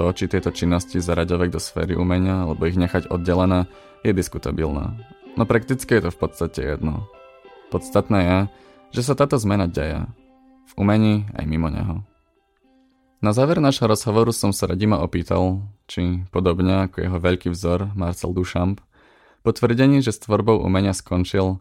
To, 0.00 0.08
či 0.16 0.24
tieto 0.24 0.48
činnosti 0.48 1.04
zaraďovať 1.04 1.48
do 1.52 1.60
sféry 1.60 1.92
umenia 2.00 2.48
alebo 2.48 2.64
ich 2.64 2.80
nechať 2.80 3.12
oddelené, 3.12 3.68
je 4.00 4.16
diskutabilné. 4.16 4.96
No 5.36 5.44
prakticky 5.44 6.00
je 6.00 6.08
to 6.08 6.10
v 6.16 6.18
podstate 6.24 6.60
jedno. 6.64 7.04
Podstatné 7.68 8.20
je, 8.24 8.38
že 8.96 9.02
sa 9.04 9.12
táto 9.12 9.36
zmena 9.36 9.68
deje. 9.68 10.08
V 10.72 10.72
umení 10.80 11.28
aj 11.36 11.44
mimo 11.44 11.68
neho. 11.68 12.00
Na 13.20 13.36
záver 13.36 13.60
nášho 13.60 13.84
rozhovoru 13.84 14.32
som 14.32 14.48
sa 14.48 14.64
Radima 14.64 14.96
opýtal, 15.04 15.60
či, 15.84 16.24
podobne 16.32 16.88
ako 16.88 17.04
jeho 17.04 17.18
veľký 17.20 17.52
vzor 17.52 17.92
Marcel 17.92 18.32
Duchamp, 18.32 18.80
potvrdení, 19.44 20.00
že 20.00 20.16
s 20.16 20.24
tvorbou 20.24 20.56
umenia 20.64 20.96
skončil, 20.96 21.60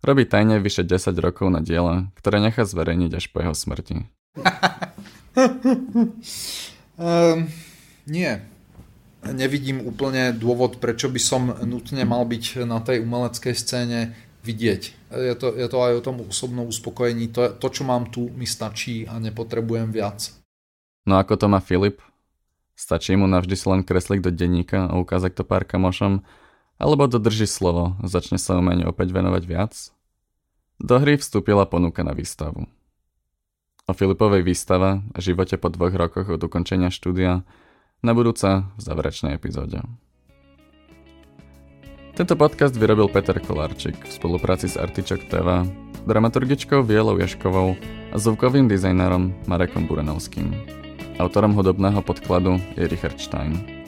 Robí 0.00 0.24
tajne 0.24 0.56
vyše 0.64 0.80
10 0.80 1.12
rokov 1.20 1.52
na 1.52 1.60
diele, 1.60 2.08
ktoré 2.16 2.40
nechá 2.40 2.64
zverejniť 2.64 3.12
až 3.20 3.24
po 3.28 3.44
jeho 3.44 3.52
smrti. 3.52 4.08
um, 6.96 7.48
nie. 8.16 8.32
Nevidím 9.20 9.84
úplne 9.84 10.32
dôvod, 10.32 10.80
prečo 10.80 11.12
by 11.12 11.20
som 11.20 11.52
nutne 11.68 12.08
mal 12.08 12.24
byť 12.24 12.64
na 12.64 12.80
tej 12.80 13.04
umeleckej 13.04 13.52
scéne 13.52 14.16
vidieť. 14.40 15.12
Je 15.12 15.34
to, 15.36 15.52
je 15.52 15.68
to 15.68 15.78
aj 15.84 15.92
o 16.00 16.04
tom 16.04 16.16
osobnom 16.24 16.64
uspokojení. 16.64 17.28
To, 17.36 17.52
to, 17.52 17.68
čo 17.68 17.84
mám 17.84 18.08
tu, 18.08 18.32
mi 18.32 18.48
stačí 18.48 19.04
a 19.04 19.20
nepotrebujem 19.20 19.92
viac. 19.92 20.32
No 21.04 21.20
ako 21.20 21.36
to 21.36 21.46
má 21.52 21.60
Filip? 21.60 22.00
Stačí 22.72 23.12
mu 23.12 23.28
navždy 23.28 23.52
si 23.52 23.66
len 23.68 23.84
kresliť 23.84 24.24
do 24.24 24.32
denníka 24.32 24.88
a 24.88 24.96
ukázať 24.96 25.36
to 25.36 25.44
pár 25.44 25.68
kamošom, 25.68 26.24
alebo 26.80 27.04
dodrží 27.04 27.44
slovo, 27.44 28.00
začne 28.00 28.40
sa 28.40 28.56
umeniu 28.56 28.88
opäť 28.88 29.12
venovať 29.12 29.42
viac? 29.44 29.72
Do 30.80 30.96
hry 30.96 31.20
vstúpila 31.20 31.68
ponuka 31.68 32.00
na 32.00 32.16
výstavu. 32.16 32.64
O 33.84 33.92
Filipovej 33.92 34.40
výstave 34.40 35.04
a 35.04 35.18
živote 35.20 35.60
po 35.60 35.68
dvoch 35.68 35.92
rokoch 35.92 36.32
od 36.32 36.40
ukončenia 36.40 36.88
štúdia 36.88 37.44
na 38.00 38.12
budúce 38.16 38.64
v 38.64 38.80
záverečnej 38.80 39.36
epizóde. 39.36 39.84
Tento 42.16 42.32
podcast 42.32 42.72
vyrobil 42.76 43.12
Peter 43.12 43.36
Kolarčík 43.36 43.96
v 43.96 44.12
spolupráci 44.12 44.72
s 44.72 44.80
Artičok 44.80 45.28
TV, 45.28 45.68
dramaturgičkou 46.08 46.80
Vielou 46.80 47.20
Ješkovou 47.20 47.76
a 48.12 48.16
zvukovým 48.16 48.72
dizajnerom 48.72 49.36
Marekom 49.44 49.84
Burenovským. 49.84 50.48
Autorom 51.20 51.52
hudobného 51.52 52.00
podkladu 52.00 52.56
je 52.80 52.88
Richard 52.88 53.20
Stein. 53.20 53.79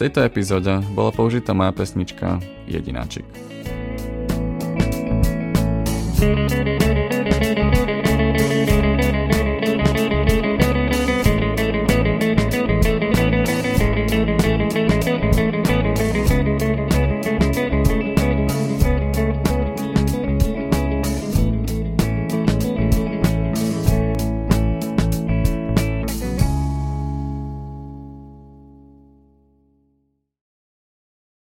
Tejto 0.00 0.24
epizóde 0.24 0.80
bola 0.96 1.12
použitá 1.12 1.52
moja 1.52 1.76
pesnička 1.76 2.40
Jedináčik. 2.64 3.28
thank 6.20 6.52
you 6.52 7.09